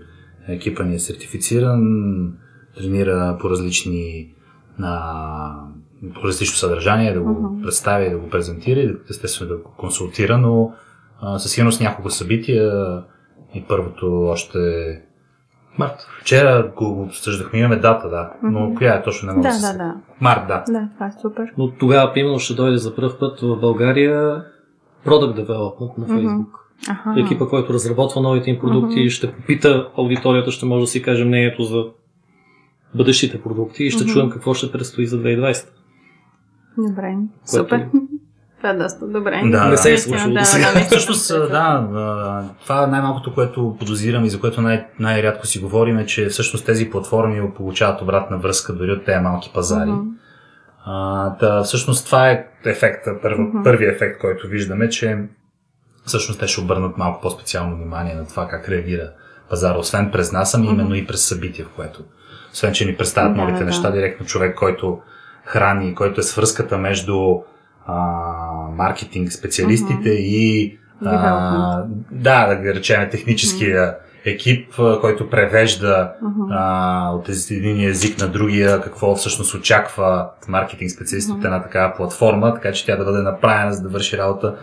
екипа 0.47 0.83
ни 0.83 0.95
е 0.95 0.99
сертифициран, 0.99 1.81
тренира 2.77 3.37
по 3.41 3.49
различни 3.49 4.33
на, 4.79 5.69
по 6.13 6.27
различно 6.27 6.55
съдържание, 6.55 7.13
да 7.13 7.21
го 7.21 7.29
uh-huh. 7.29 7.63
представя 7.63 8.09
да 8.09 8.17
го 8.17 8.29
презентира 8.29 8.79
и 8.79 8.95
естествено 9.09 9.49
да 9.49 9.57
го 9.57 9.73
консултира, 9.77 10.37
но 10.37 10.73
а, 11.21 11.39
със 11.39 11.51
сигурност 11.51 11.81
няколко 11.81 12.09
събития 12.09 13.03
и 13.53 13.63
първото 13.67 14.21
още 14.21 14.59
Март. 15.77 16.07
Вчера 16.21 16.71
го 16.75 17.01
обсъждахме, 17.01 17.59
имаме 17.59 17.75
дата, 17.75 18.09
да. 18.09 18.33
Но 18.43 18.59
mm-hmm. 18.59 18.77
коя 18.77 18.93
е 18.93 19.03
точно 19.03 19.27
не 19.27 19.33
мога 19.33 19.49
да, 19.49 19.71
да, 19.71 19.77
да. 19.77 19.95
Март, 20.21 20.47
да. 20.47 20.63
Да, 20.69 20.89
това 20.93 21.05
е 21.05 21.11
супер. 21.21 21.53
Но 21.57 21.71
тогава, 21.71 22.13
примерно, 22.13 22.39
ще 22.39 22.53
дойде 22.53 22.77
за 22.77 22.95
първ 22.95 23.19
път 23.19 23.39
в 23.41 23.59
България 23.59 24.43
Product 25.05 25.45
Development 25.45 25.97
на 25.97 26.07
Facebook. 26.07 26.49
Mm-hmm. 26.87 27.25
Екипа, 27.25 27.45
който 27.45 27.73
разработва 27.73 28.21
новите 28.21 28.49
им 28.49 28.59
продукти, 28.59 28.97
mm-hmm. 28.97 29.09
ще 29.09 29.31
попита 29.31 29.89
аудиторията, 29.97 30.51
ще 30.51 30.65
може 30.65 30.81
да 30.81 30.87
си 30.87 31.01
каже 31.01 31.25
мнението 31.25 31.63
за 31.63 31.85
бъдещите 32.95 33.41
продукти 33.41 33.83
и 33.83 33.91
ще 33.91 34.03
mm-hmm. 34.03 34.13
чуем 34.13 34.29
какво 34.29 34.53
ще 34.53 34.71
предстои 34.71 35.07
за 35.07 35.17
2020. 35.17 35.67
Добре, 36.77 37.15
което... 37.51 37.57
супер. 37.57 37.87
Това 38.57 38.69
е 38.69 38.77
доста 38.77 39.07
добре. 39.07 39.41
Да, 39.45 39.69
не 39.69 39.77
се 39.77 39.93
е 39.93 39.97
случило 39.97 40.33
да, 40.33 40.39
до 40.39 40.45
сега. 40.45 40.73
Да, 40.73 40.79
Всъщност, 40.79 41.27
да, 41.27 42.49
това 42.61 42.83
е 42.83 42.87
най-малкото, 42.87 43.33
което 43.33 43.75
подозирам 43.79 44.25
и 44.25 44.29
за 44.29 44.39
което 44.39 44.61
най- 44.61 44.87
най-рядко 44.99 45.47
си 45.47 45.59
говорим 45.59 45.97
е, 45.97 46.05
че 46.05 46.25
всъщност 46.25 46.65
тези 46.65 46.89
платформи 46.89 47.51
получават 47.55 48.01
обратна 48.01 48.37
връзка 48.37 48.73
дори 48.73 48.91
от 48.91 49.05
тези 49.05 49.19
малки 49.19 49.51
пазари. 49.53 49.89
Uh-huh. 49.89 50.11
А, 50.85 51.29
да, 51.29 51.63
всъщност 51.63 52.05
това 52.05 52.29
е 52.29 52.45
ефекта, 52.65 53.21
първ, 53.21 53.37
първият 53.63 53.95
ефект, 53.95 54.19
който 54.21 54.47
виждаме, 54.47 54.89
че 54.89 55.17
всъщност 56.05 56.39
те 56.39 56.47
ще 56.47 56.61
обърнат 56.61 56.97
малко 56.97 57.21
по-специално 57.21 57.75
внимание 57.75 58.15
на 58.15 58.27
това 58.27 58.47
как 58.47 58.69
реагира 58.69 59.11
пазара, 59.49 59.77
освен 59.77 60.11
през 60.11 60.31
нас, 60.31 60.55
ами 60.55 60.67
именно 60.67 60.95
и 60.95 61.07
през 61.07 61.27
събития, 61.27 61.65
в 61.65 61.75
което 61.75 62.03
освен, 62.53 62.73
че 62.73 62.85
ни 62.85 62.95
представят 62.95 63.35
да, 63.35 63.41
новите 63.41 63.59
да. 63.59 63.65
неща, 63.65 63.91
директно 63.91 64.25
човек, 64.25 64.55
който 64.55 64.99
храни, 65.45 65.95
който 65.95 66.19
е 66.19 66.23
свръзката 66.23 66.77
между 66.77 67.35
а, 67.85 67.95
маркетинг 68.71 69.31
специалистите 69.31 70.09
uh-huh. 70.09 70.19
и 70.19 70.79
а, 71.05 71.83
да, 72.11 72.55
да 72.55 72.75
речем 72.75 73.09
техническия 73.09 73.79
uh-huh. 73.79 74.04
Екип, 74.25 74.75
който 75.01 75.29
превежда 75.29 76.13
uh-huh. 76.23 76.47
а, 76.51 77.11
от 77.11 77.29
един 77.51 77.89
език 77.89 78.19
на 78.19 78.27
другия, 78.27 78.81
какво 78.81 79.15
всъщност 79.15 79.53
очаква 79.53 80.29
маркетинг 80.47 80.91
специалист 80.91 81.29
uh-huh. 81.29 81.37
от 81.37 81.45
една 81.45 81.63
такава 81.63 81.95
платформа, 81.95 82.53
така 82.53 82.71
че 82.71 82.85
тя 82.85 82.95
да 82.95 83.05
бъде 83.05 83.21
направена, 83.21 83.73
за 83.73 83.81
да 83.81 83.89
върши 83.89 84.17
работа 84.17 84.55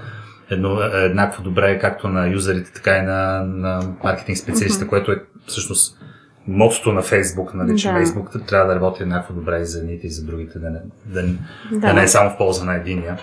едно, 0.50 0.80
еднакво 0.94 1.42
добре 1.42 1.78
както 1.78 2.08
на 2.08 2.28
юзерите, 2.28 2.72
така 2.72 2.96
и 2.96 3.02
на, 3.02 3.44
на 3.46 3.94
маркетинг 4.04 4.38
специалистите, 4.38 4.84
uh-huh. 4.84 4.88
което 4.88 5.12
е 5.12 5.22
всъщност 5.46 5.98
мотото 6.48 6.92
на 6.92 7.02
Фейсбук, 7.02 7.54
нали, 7.54 7.78
че 7.78 7.88
да. 7.88 7.94
Фейсбук 7.94 8.46
трябва 8.46 8.68
да 8.68 8.74
работи 8.74 9.02
еднакво 9.02 9.34
добре 9.34 9.60
и 9.60 9.64
за 9.64 9.78
едните 9.78 10.06
и 10.06 10.10
за 10.10 10.24
другите, 10.24 10.58
да 10.58 10.70
не, 10.70 10.78
да, 11.06 11.22
да. 11.22 11.78
да 11.80 11.92
не 11.92 12.02
е 12.02 12.08
само 12.08 12.30
в 12.30 12.36
полза 12.38 12.64
на 12.64 12.76
единия. 12.76 13.18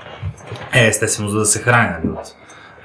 Е, 0.74 0.88
естествено, 0.88 1.30
за 1.30 1.40
да 1.40 1.46
се 1.46 1.60
храни 1.60 1.90
нали, 1.90 2.08
от 2.08 2.36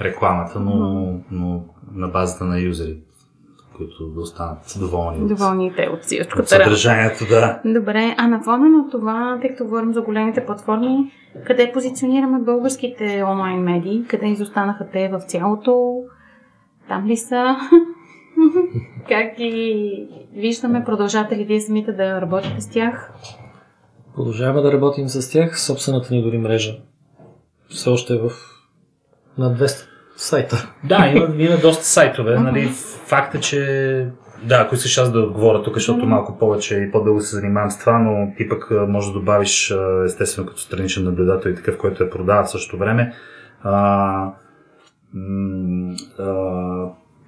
рекламата, 0.01 0.61
но, 0.61 1.21
но 1.31 1.65
на 1.95 2.09
базата 2.09 2.45
на 2.45 2.61
юзерите 2.61 3.14
които 3.77 4.07
да 4.07 4.21
останат 4.21 4.59
доволни. 4.79 5.29
Доволни 5.29 5.73
те 5.77 5.89
от 5.93 6.03
всичко. 6.03 6.41
От 6.41 6.49
съдържанието, 6.49 7.25
да. 7.29 7.61
Добре, 7.65 8.15
а 8.19 8.29
на 8.29 8.43
фона 8.43 8.69
на 8.69 8.91
това, 8.91 9.39
тъй 9.41 9.51
като 9.51 9.65
говорим 9.65 9.93
за 9.93 10.03
големите 10.03 10.47
платформи, 10.47 11.13
къде 11.47 11.73
позиционираме 11.73 12.39
българските 12.39 13.25
онлайн 13.27 13.61
медии? 13.61 14.05
Къде 14.09 14.27
изостанаха 14.27 14.87
те 14.93 15.09
в 15.09 15.21
цялото? 15.21 16.03
Там 16.89 17.07
ли 17.07 17.17
са? 17.17 17.57
как 19.09 19.37
ги 19.37 20.09
виждаме? 20.33 20.85
Продължате 20.85 21.37
ли 21.37 21.45
вие 21.45 21.61
самите 21.61 21.93
да 21.93 22.21
работите 22.21 22.61
с 22.61 22.71
тях? 22.71 23.13
Продължаваме 24.17 24.61
да 24.61 24.73
работим 24.73 25.09
с 25.09 25.31
тях. 25.31 25.61
Собствената 25.61 26.15
ни 26.15 26.23
дори 26.23 26.39
мрежа 26.39 26.75
все 27.69 27.91
още 27.91 28.15
е 28.15 28.19
в 28.19 28.31
на 29.39 29.57
200 29.57 29.94
сайта. 30.17 30.69
Да, 30.85 31.13
има, 31.15 31.29
има 31.39 31.57
доста 31.57 31.85
сайтове. 31.85 32.39
Нали, 32.39 32.69
факт 33.07 33.35
е, 33.35 33.41
че 33.41 34.07
да, 34.43 34.57
ако 34.57 34.75
искаш 34.75 34.99
аз 34.99 35.13
да 35.13 35.21
отговоря 35.21 35.63
тук, 35.63 35.75
защото 35.75 36.07
малко 36.07 36.39
повече 36.39 36.77
и 36.77 36.91
по-дълго 36.91 37.21
се 37.21 37.37
занимавам 37.37 37.71
с 37.71 37.79
това, 37.79 37.99
но 37.99 38.33
ти 38.37 38.49
пък 38.49 38.71
може 38.89 39.07
да 39.07 39.13
добавиш, 39.13 39.75
естествено, 40.05 40.49
като 40.49 40.61
страничен 40.61 41.05
наблюдател 41.05 41.51
и 41.51 41.55
такъв, 41.55 41.79
който 41.79 42.05
е 42.05 42.11
продава 42.11 42.45
в 42.45 42.51
същото 42.51 42.79
време. 42.79 43.13
А, 43.63 44.31
а, 46.19 46.33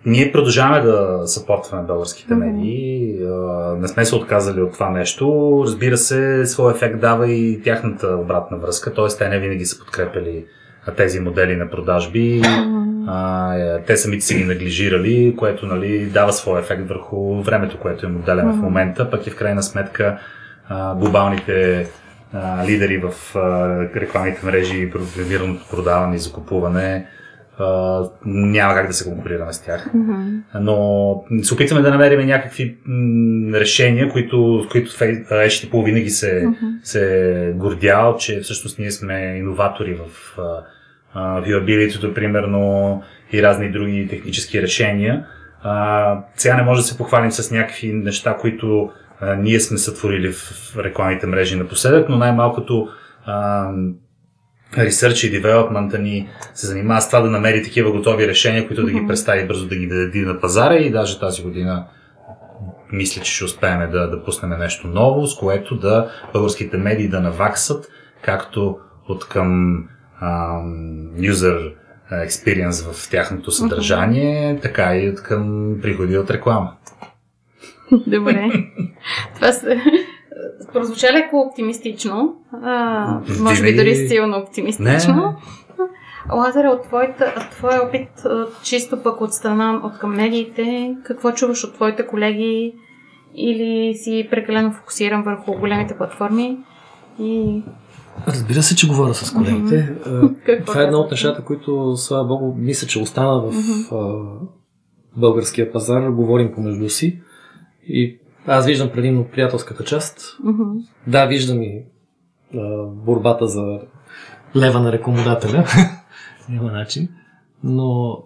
ние 0.07 0.33
продължаваме 0.33 0.81
да 0.81 1.23
съпортваме 1.27 1.87
българските 1.87 2.35
медии. 2.35 3.19
Не 3.79 3.89
сме 3.89 4.05
се 4.05 4.17
отказали 4.17 4.63
от 4.63 4.73
това 4.73 4.91
нещо. 4.91 5.63
Разбира 5.67 5.97
се, 5.97 6.47
своя 6.47 6.75
ефект 6.75 7.01
дава 7.01 7.29
и 7.33 7.63
тяхната 7.63 8.07
обратна 8.07 8.59
връзка, 8.59 8.95
т.е. 8.95 9.17
те 9.19 9.29
не 9.29 9.39
винаги 9.39 9.65
са 9.65 9.79
подкрепили 9.79 10.47
тези 10.93 11.21
модели 11.21 11.57
на 11.57 11.71
продажби. 11.71 12.43
А, 13.09 13.79
те 13.87 13.97
самите 13.97 14.25
си 14.25 14.35
ги 14.35 14.45
неглижирали, 14.45 15.35
което 15.39 15.67
нали, 15.67 16.07
дава 16.07 16.33
своя 16.33 16.61
ефект 16.61 16.89
върху 16.89 17.43
времето, 17.43 17.79
което 17.79 18.07
им 18.07 18.17
отделяме 18.17 18.53
mm-hmm. 18.53 18.59
в 18.59 18.63
момента, 18.63 19.11
пък 19.11 19.27
и 19.27 19.31
в 19.31 19.37
крайна 19.37 19.63
сметка 19.63 20.19
а, 20.69 20.95
глобалните 20.95 21.87
а, 22.33 22.67
лидери 22.67 22.99
в 22.99 23.37
а, 23.37 23.79
рекламните 24.01 24.47
мрежи, 24.47 24.91
програмираното 24.91 25.67
продаване 25.71 26.17
и 26.17 26.19
закупуване 26.19 27.07
Uh, 27.61 28.11
няма 28.25 28.75
как 28.75 28.87
да 28.87 28.93
се 28.93 29.05
конкурираме 29.05 29.53
с 29.53 29.63
тях. 29.63 29.91
Mm-hmm. 29.95 30.41
Но 30.61 31.25
се 31.43 31.55
опитваме 31.55 31.83
да 31.83 31.91
намерим 31.91 32.27
някакви 32.27 32.77
м, 32.87 33.59
решения, 33.59 34.09
които, 34.09 34.67
които 34.71 34.91
HTTP 34.91 35.85
винаги 35.85 36.11
се, 36.11 36.45
mm-hmm. 36.45 36.79
се 36.83 37.53
гордял, 37.57 38.17
че 38.17 38.41
всъщност 38.41 38.79
ние 38.79 38.91
сме 38.91 39.37
иноватори 39.39 39.95
в 39.95 40.37
uh, 40.39 40.61
viewability, 41.17 42.15
примерно, 42.15 43.03
и 43.33 43.43
разни 43.43 43.73
други 43.73 44.09
технически 44.11 44.63
решения. 44.63 45.27
Uh, 45.67 46.23
сега 46.37 46.57
не 46.57 46.63
може 46.63 46.81
да 46.81 46.87
се 46.87 46.99
похвалим 46.99 47.33
с 47.33 47.51
някакви 47.51 47.93
неща, 47.93 48.37
които 48.41 48.91
uh, 49.23 49.37
ние 49.37 49.61
сме 49.61 49.79
сътворили 49.79 50.33
в 50.33 50.75
рекламните 50.79 51.27
мрежи 51.27 51.57
напоследък, 51.57 52.09
но 52.09 52.17
най-малкото 52.17 52.89
uh, 53.29 53.93
Research 54.75 55.27
и 55.27 55.31
девелопмента 55.31 55.99
ни 55.99 56.29
се 56.55 56.67
занимава 56.67 57.01
с 57.01 57.09
това 57.09 57.21
да 57.21 57.31
намери 57.31 57.63
такива 57.63 57.93
готови 57.93 58.29
решения, 58.29 58.67
които 58.67 58.85
да 58.85 58.93
ги 58.93 59.07
представи 59.09 59.47
бързо 59.47 59.69
да 59.69 59.77
ги 59.77 59.87
даде 59.87 60.19
на 60.19 60.41
пазара 60.41 60.75
и 60.75 60.91
даже 60.91 61.21
тази 61.21 61.43
година 61.43 61.87
мисля, 62.93 63.23
че 63.23 63.33
ще 63.33 63.45
успеем 63.45 63.91
да, 63.91 64.11
да 64.11 64.25
пуснем 64.25 64.59
нещо 64.59 64.89
ново, 64.89 65.27
с 65.27 65.37
което 65.37 65.77
да 65.77 66.11
българските 66.33 66.77
медии 66.77 67.09
да 67.09 67.21
наваксат, 67.21 67.89
както 68.23 68.79
от 69.09 69.29
към 69.29 69.79
user 71.19 71.75
experience 72.13 72.93
в 72.93 73.11
тяхното 73.11 73.51
съдържание, 73.51 74.59
така 74.63 74.97
и 74.97 75.09
от 75.09 75.23
към 75.23 75.75
приходи 75.83 76.19
от 76.19 76.31
реклама. 76.31 76.73
Добре. 78.07 78.51
Това 79.35 79.53
се 79.53 79.83
прозвуча 80.73 81.13
леко 81.13 81.37
оптимистично. 81.37 82.37
А, 82.63 83.21
може 83.41 83.63
би 83.63 83.77
дори 83.77 84.09
силно 84.09 84.39
оптимистично. 84.39 85.15
Не. 85.15 86.35
Лазаре, 86.35 86.69
от 86.69 86.83
твоята, 86.83 87.49
твоя 87.51 87.83
опит, 87.83 88.09
чисто 88.63 89.03
пък 89.03 89.21
от 89.21 89.35
страна 89.35 89.81
от 89.85 89.99
към 89.99 90.17
медиите, 90.17 90.97
какво 91.05 91.33
чуваш 91.33 91.65
от 91.65 91.75
твоите 91.75 92.07
колеги 92.07 92.75
или 93.35 93.95
си 93.95 94.29
прекалено 94.31 94.73
фокусиран 94.73 95.23
върху 95.23 95.53
големите 95.53 95.97
платформи? 95.97 96.59
И... 97.21 97.63
Разбира 98.29 98.63
се, 98.63 98.77
че 98.77 98.89
говоря 98.89 99.15
с 99.15 99.33
колегите. 99.33 99.97
Mm-hmm. 100.07 100.65
Това 100.67 100.81
е 100.81 100.85
едно 100.85 100.99
от 100.99 101.11
нещата, 101.11 101.45
които, 101.45 101.97
слава 101.97 102.25
богу, 102.25 102.55
мисля, 102.57 102.87
че 102.87 103.01
остана 103.01 103.41
в 103.41 103.53
mm-hmm. 103.53 104.39
българския 105.17 105.73
пазар. 105.73 106.11
Говорим 106.11 106.55
помежду 106.55 106.89
си. 106.89 107.23
И 107.89 108.19
аз 108.47 108.67
виждам 108.67 108.91
предимно 108.91 109.25
приятелската 109.25 109.85
част. 109.85 110.21
Mm-hmm. 110.45 110.87
Да, 111.07 111.27
виждам 111.27 111.63
и 111.63 111.85
а, 112.55 112.87
борбата 112.87 113.47
за 113.47 113.81
лева 114.57 114.81
на 114.81 114.93
рекомодателя. 114.93 115.65
Няма 116.49 116.73
начин. 116.73 117.09
Но 117.65 118.19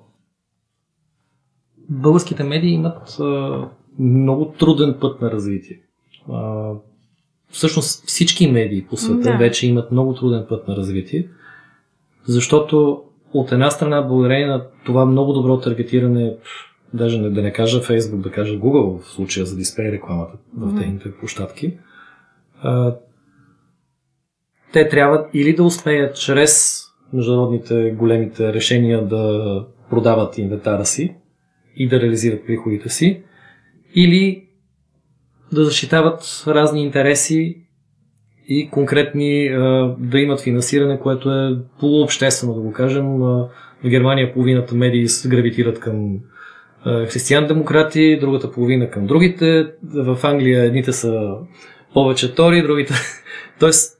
българските 1.88 2.44
медии 2.44 2.70
имат 2.70 3.16
а, 3.20 3.68
много 3.98 4.44
труден 4.58 4.96
път 5.00 5.20
на 5.20 5.30
развитие. 5.30 5.80
А, 6.32 6.72
всъщност 7.50 8.04
всички 8.06 8.50
медии 8.50 8.84
по 8.84 8.96
света 8.96 9.30
да. 9.30 9.36
вече 9.36 9.66
имат 9.66 9.92
много 9.92 10.14
труден 10.14 10.46
път 10.48 10.68
на 10.68 10.76
развитие, 10.76 11.28
защото 12.24 13.02
от 13.32 13.52
една 13.52 13.70
страна, 13.70 14.02
благодарение 14.02 14.46
на 14.46 14.66
това 14.84 15.06
много 15.06 15.32
добро 15.32 15.60
таргетиране, 15.60 16.36
даже 16.94 17.20
не, 17.20 17.30
да 17.30 17.42
не 17.42 17.52
кажа 17.52 17.80
Facebook, 17.80 18.20
да 18.20 18.30
кажа 18.30 18.54
Google 18.54 19.00
в 19.00 19.08
случая 19.08 19.46
за 19.46 19.56
дисплей 19.56 19.92
рекламата 19.92 20.38
в 20.56 20.78
техните 20.78 21.16
площадки, 21.16 21.78
а, 22.62 22.96
те 24.72 24.88
трябва 24.88 25.26
или 25.34 25.54
да 25.54 25.64
успеят 25.64 26.16
чрез 26.16 26.84
международните 27.12 27.90
големите 27.98 28.52
решения 28.52 29.06
да 29.06 29.66
продават 29.90 30.38
инвентара 30.38 30.86
си 30.86 31.14
и 31.76 31.88
да 31.88 32.00
реализират 32.00 32.46
приходите 32.46 32.88
си, 32.88 33.22
или 33.94 34.49
да 35.52 35.64
защитават 35.64 36.44
разни 36.46 36.82
интереси 36.82 37.56
и 38.48 38.70
конкретни 38.70 39.48
да 39.98 40.18
имат 40.20 40.40
финансиране, 40.40 41.00
което 41.00 41.30
е 41.30 41.58
полуобществено, 41.80 42.54
да 42.54 42.60
го 42.60 42.72
кажем. 42.72 43.18
В 43.18 43.48
Германия 43.88 44.32
половината 44.32 44.74
медии 44.74 45.06
гравитират 45.26 45.80
към 45.80 46.18
християн-демократи, 46.84 48.18
другата 48.20 48.52
половина 48.52 48.90
към 48.90 49.06
другите. 49.06 49.66
В 49.94 50.18
Англия 50.22 50.64
едните 50.64 50.92
са 50.92 51.36
повече 51.94 52.34
тори, 52.34 52.62
другите... 52.62 52.94
Тоест, 53.60 53.98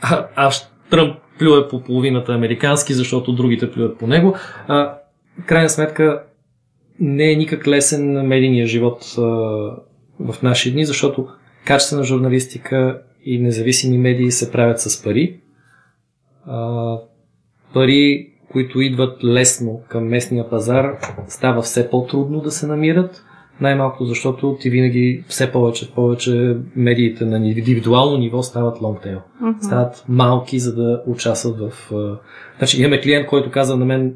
а, 0.00 0.26
а 0.36 0.50
Тръмп 0.90 1.16
плюе 1.38 1.68
по 1.68 1.82
половината 1.82 2.32
американски, 2.32 2.94
защото 2.94 3.32
другите 3.32 3.70
плюят 3.70 3.98
по 3.98 4.06
него. 4.06 4.36
А, 4.68 4.98
крайна 5.46 5.68
сметка, 5.68 6.22
не 7.00 7.32
е 7.32 7.36
никак 7.36 7.66
лесен 7.66 8.26
медийния 8.26 8.66
живот 8.66 9.16
в 10.20 10.42
наши 10.42 10.72
дни, 10.72 10.84
защото 10.84 11.28
качествена 11.64 12.04
журналистика 12.04 13.02
и 13.24 13.38
независими 13.38 13.98
медии 13.98 14.30
се 14.30 14.52
правят 14.52 14.80
с 14.80 15.02
пари. 15.02 15.40
А, 16.46 16.96
пари, 17.74 18.30
които 18.52 18.80
идват 18.80 19.24
лесно 19.24 19.80
към 19.88 20.04
местния 20.04 20.50
пазар, 20.50 20.96
става 21.28 21.62
все 21.62 21.90
по-трудно 21.90 22.40
да 22.40 22.50
се 22.50 22.66
намират. 22.66 23.24
Най-малко 23.60 24.04
защото 24.04 24.56
ти 24.60 24.70
винаги 24.70 25.24
все 25.28 25.52
повече, 25.52 25.94
повече 25.94 26.56
медиите 26.76 27.24
на 27.24 27.36
индивидуално 27.48 28.16
ниво 28.16 28.42
стават 28.42 28.80
лонгтейл. 28.80 29.20
Uh-huh. 29.42 29.64
Стават 29.64 30.04
малки, 30.08 30.58
за 30.58 30.74
да 30.74 31.02
участват 31.06 31.58
в... 31.58 31.90
Значи 32.58 32.82
имаме 32.82 33.00
клиент, 33.00 33.26
който 33.26 33.50
каза 33.50 33.76
на 33.76 33.84
мен 33.84 34.14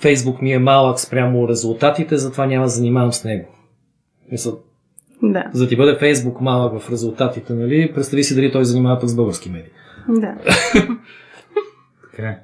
Фейсбук 0.00 0.42
ми 0.42 0.52
е 0.52 0.58
малък 0.58 1.00
спрямо 1.00 1.48
резултатите, 1.48 2.16
затова 2.16 2.46
няма 2.46 2.64
да 2.64 2.70
занимавам 2.70 3.12
с 3.12 3.24
него. 3.24 3.48
Мисля, 4.32 4.52
да. 5.22 5.50
За 5.52 5.64
да 5.64 5.68
ти 5.68 5.76
бъде 5.76 5.98
Фейсбук 5.98 6.40
малък 6.40 6.80
в 6.80 6.90
резултатите, 6.90 7.52
нали? 7.52 7.92
Представи 7.94 8.24
си 8.24 8.34
дали 8.34 8.52
той 8.52 8.64
занимава 8.64 9.00
пък 9.00 9.08
с 9.08 9.16
български 9.16 9.50
медии. 9.50 9.70
Да. 10.08 10.34
така 12.16 12.28
е. 12.28 12.38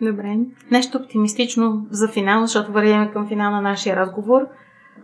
Добре. 0.00 0.36
Нещо 0.70 0.98
оптимистично 0.98 1.86
за 1.90 2.08
финал, 2.08 2.40
защото 2.40 2.72
вървим 2.72 3.10
към 3.12 3.28
финал 3.28 3.50
на 3.50 3.60
нашия 3.60 3.96
разговор. 3.96 4.42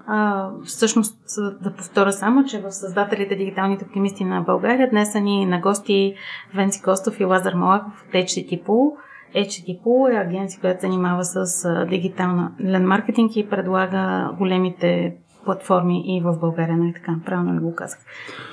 А, 0.06 0.50
всъщност 0.64 1.18
да 1.62 1.74
повторя 1.74 2.12
само, 2.12 2.44
че 2.44 2.60
в 2.60 2.72
създателите 2.72 3.36
Дигиталните 3.36 3.84
оптимисти 3.84 4.24
на 4.24 4.40
България 4.40 4.90
днес 4.90 5.12
са 5.12 5.20
ни 5.20 5.46
на 5.46 5.60
гости 5.60 6.14
Венци 6.54 6.82
Костов 6.82 7.20
и 7.20 7.24
Лазар 7.24 7.54
Малаков 7.54 8.04
от 8.08 8.14
HTTP. 8.14 8.90
HTTP 9.36 10.14
е 10.14 10.26
агенция, 10.26 10.60
която 10.60 10.80
занимава 10.80 11.24
с 11.24 11.64
дигитален 11.90 12.86
маркетинг 12.86 13.36
и 13.36 13.48
предлага 13.48 14.30
големите 14.38 15.16
платформи 15.44 16.16
и 16.16 16.20
в 16.20 16.38
България, 16.40 16.76
нали 16.76 16.92
така, 16.94 17.14
правилно 17.26 17.54
ли 17.54 17.58
го 17.58 17.74
казах? 17.74 17.98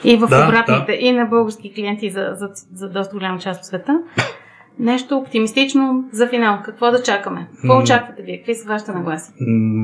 И 0.03 0.17
в 0.17 0.27
да, 0.27 0.47
обратните, 0.47 0.91
да. 0.91 0.97
и 0.97 1.11
на 1.11 1.25
български 1.25 1.73
клиенти 1.73 2.09
за, 2.09 2.29
за, 2.33 2.49
за 2.73 2.89
доста 2.89 3.13
голяма 3.13 3.39
част 3.39 3.59
от 3.59 3.65
света. 3.65 4.01
Нещо 4.79 5.17
оптимистично 5.17 6.09
за 6.11 6.27
финал. 6.27 6.61
Какво 6.65 6.91
да 6.91 7.03
чакаме? 7.03 7.47
Какво 7.55 7.77
очаквате 7.77 8.23
вие? 8.23 8.37
Какви 8.37 8.55
са 8.55 8.67
вашите 8.67 8.91
нагласи? 8.91 9.31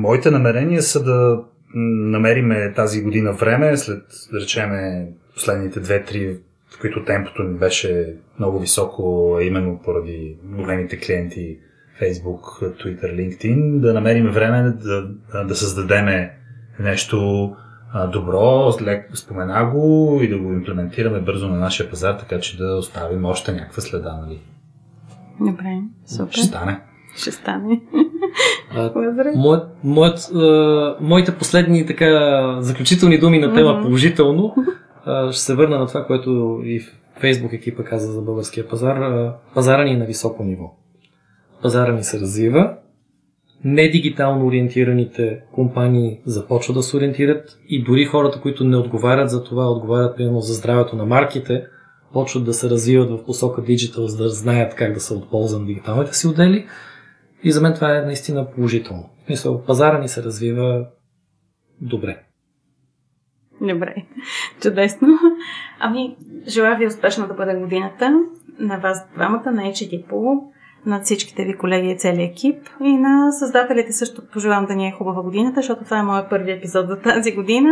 Моите 0.02 0.30
намерения 0.30 0.82
са 0.82 1.04
да 1.04 1.44
намериме 1.74 2.72
тази 2.72 3.02
година 3.02 3.32
време, 3.32 3.76
след, 3.76 4.02
да 4.32 4.40
речеме, 4.40 5.08
последните 5.34 5.80
две-три, 5.80 6.38
в 6.76 6.80
които 6.80 7.04
темпото 7.04 7.42
ни 7.42 7.58
беше 7.58 8.14
много 8.38 8.58
високо, 8.58 9.36
именно 9.42 9.80
поради 9.84 10.36
големите 10.44 11.00
клиенти 11.00 11.58
Facebook, 12.02 12.42
Twitter, 12.60 13.14
LinkedIn, 13.14 13.80
да 13.80 13.94
намерим 13.94 14.30
време 14.30 14.62
да, 14.62 15.44
да 15.44 15.54
създадеме 15.54 16.36
нещо 16.78 17.50
добро, 18.12 18.72
спомена 19.14 19.70
го 19.74 20.18
и 20.22 20.28
да 20.28 20.38
го 20.38 20.52
имплементираме 20.52 21.20
бързо 21.20 21.48
на 21.48 21.56
нашия 21.56 21.90
пазар, 21.90 22.14
така 22.14 22.40
че 22.40 22.56
да 22.56 22.76
оставим 22.76 23.24
още 23.24 23.52
някаква 23.52 23.82
следа, 23.82 24.20
нали? 24.26 24.38
Добре, 25.40 25.80
супер. 26.06 26.32
Ще 26.32 26.42
стане. 26.42 26.80
Ще 27.16 27.32
стане. 27.32 27.80
моят, 29.36 29.68
моят, 29.84 30.30
а, 30.34 30.96
моите 31.00 31.38
последни 31.38 31.86
така 31.86 32.56
заключителни 32.60 33.18
думи 33.18 33.38
на 33.38 33.54
тема 33.54 33.70
mm-hmm. 33.70 33.82
положително 33.82 34.54
а, 35.04 35.32
ще 35.32 35.42
се 35.42 35.54
върна 35.54 35.78
на 35.78 35.86
това, 35.86 36.06
което 36.06 36.60
и 36.64 36.84
Фейсбук 37.20 37.52
екипа 37.52 37.84
каза 37.84 38.12
за 38.12 38.22
българския 38.22 38.68
пазар. 38.68 38.96
А, 38.96 39.34
пазара 39.54 39.84
ни 39.84 39.92
е 39.92 39.96
на 39.96 40.04
високо 40.04 40.44
ниво. 40.44 40.74
Пазара 41.62 41.92
ни 41.92 42.04
се 42.04 42.20
развива, 42.20 42.74
недигитално 43.64 44.46
ориентираните 44.46 45.40
компании 45.52 46.20
започват 46.26 46.76
да 46.76 46.82
се 46.82 46.96
ориентират 46.96 47.58
и 47.68 47.84
дори 47.84 48.04
хората, 48.04 48.40
които 48.40 48.64
не 48.64 48.76
отговарят 48.76 49.30
за 49.30 49.44
това, 49.44 49.70
отговарят 49.70 50.16
примерно 50.16 50.40
за 50.40 50.54
здравето 50.54 50.96
на 50.96 51.06
марките, 51.06 51.66
почват 52.12 52.44
да 52.44 52.54
се 52.54 52.70
развиват 52.70 53.10
в 53.10 53.24
посока 53.24 53.62
диджитал, 53.62 54.06
за 54.06 54.22
да 54.22 54.28
знаят 54.28 54.74
как 54.74 54.92
да 54.92 55.00
се 55.00 55.14
от 55.14 55.30
полза 55.30 55.58
на 55.58 55.66
дигиталните 55.66 56.16
си 56.16 56.26
отдели. 56.26 56.66
И 57.44 57.52
за 57.52 57.60
мен 57.60 57.74
това 57.74 57.96
е 57.96 58.02
наистина 58.02 58.50
положително. 58.50 59.10
Мисля, 59.28 59.64
пазара 59.64 59.98
ни 59.98 60.08
се 60.08 60.22
развива 60.22 60.86
добре. 61.80 62.22
Добре, 63.60 63.94
чудесно. 64.62 65.08
Ами, 65.80 66.16
желая 66.48 66.78
ви 66.78 66.86
успешно 66.86 67.28
да 67.28 67.34
бъде 67.34 67.54
годината 67.54 68.22
на 68.58 68.78
вас 68.78 69.08
двамата, 69.14 69.52
на 69.52 69.62
HTTP, 69.62 70.40
на 70.86 71.00
всичките 71.00 71.44
ви 71.44 71.58
колеги 71.58 71.90
и 71.90 71.98
целият 71.98 72.32
екип. 72.32 72.68
И 72.80 72.96
на 72.96 73.32
създателите 73.32 73.92
също 73.92 74.26
пожелавам 74.26 74.66
да 74.66 74.74
ни 74.74 74.88
е 74.88 74.92
хубава 74.92 75.22
годината, 75.22 75.54
защото 75.56 75.84
това 75.84 75.98
е 75.98 76.02
моят 76.02 76.30
първи 76.30 76.52
епизод 76.52 76.88
за 76.88 77.00
тази 77.00 77.34
година. 77.34 77.68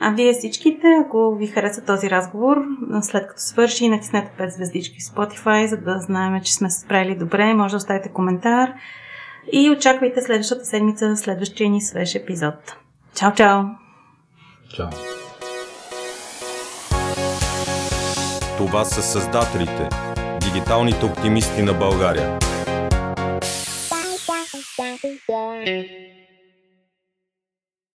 А 0.00 0.10
вие 0.10 0.32
всичките, 0.32 0.86
ако 1.06 1.36
ви 1.36 1.46
хареса 1.46 1.84
този 1.84 2.10
разговор, 2.10 2.56
след 3.02 3.26
като 3.28 3.40
свърши, 3.40 3.88
натиснете 3.88 4.32
5 4.38 4.48
звездички 4.48 4.96
в 5.00 5.14
Spotify, 5.14 5.66
за 5.66 5.76
да 5.76 5.98
знаем, 5.98 6.42
че 6.42 6.54
сме 6.54 6.70
се 6.70 6.80
справили 6.80 7.14
добре. 7.14 7.54
Може 7.54 7.72
да 7.72 7.76
оставите 7.76 8.08
коментар 8.08 8.72
и 9.52 9.70
очаквайте 9.70 10.22
следващата 10.22 10.64
седмица 10.64 11.16
следващия 11.16 11.70
ни 11.70 11.80
свеж 11.80 12.14
епизод. 12.14 12.76
Чао, 13.14 13.32
чао! 13.34 13.62
Чао! 14.76 14.88
Това 18.58 18.84
са 18.84 19.02
създателите 19.02 19.88
дигиталните 20.58 21.06
оптимисти 21.06 21.62
на 21.62 21.74
България. 21.74 22.38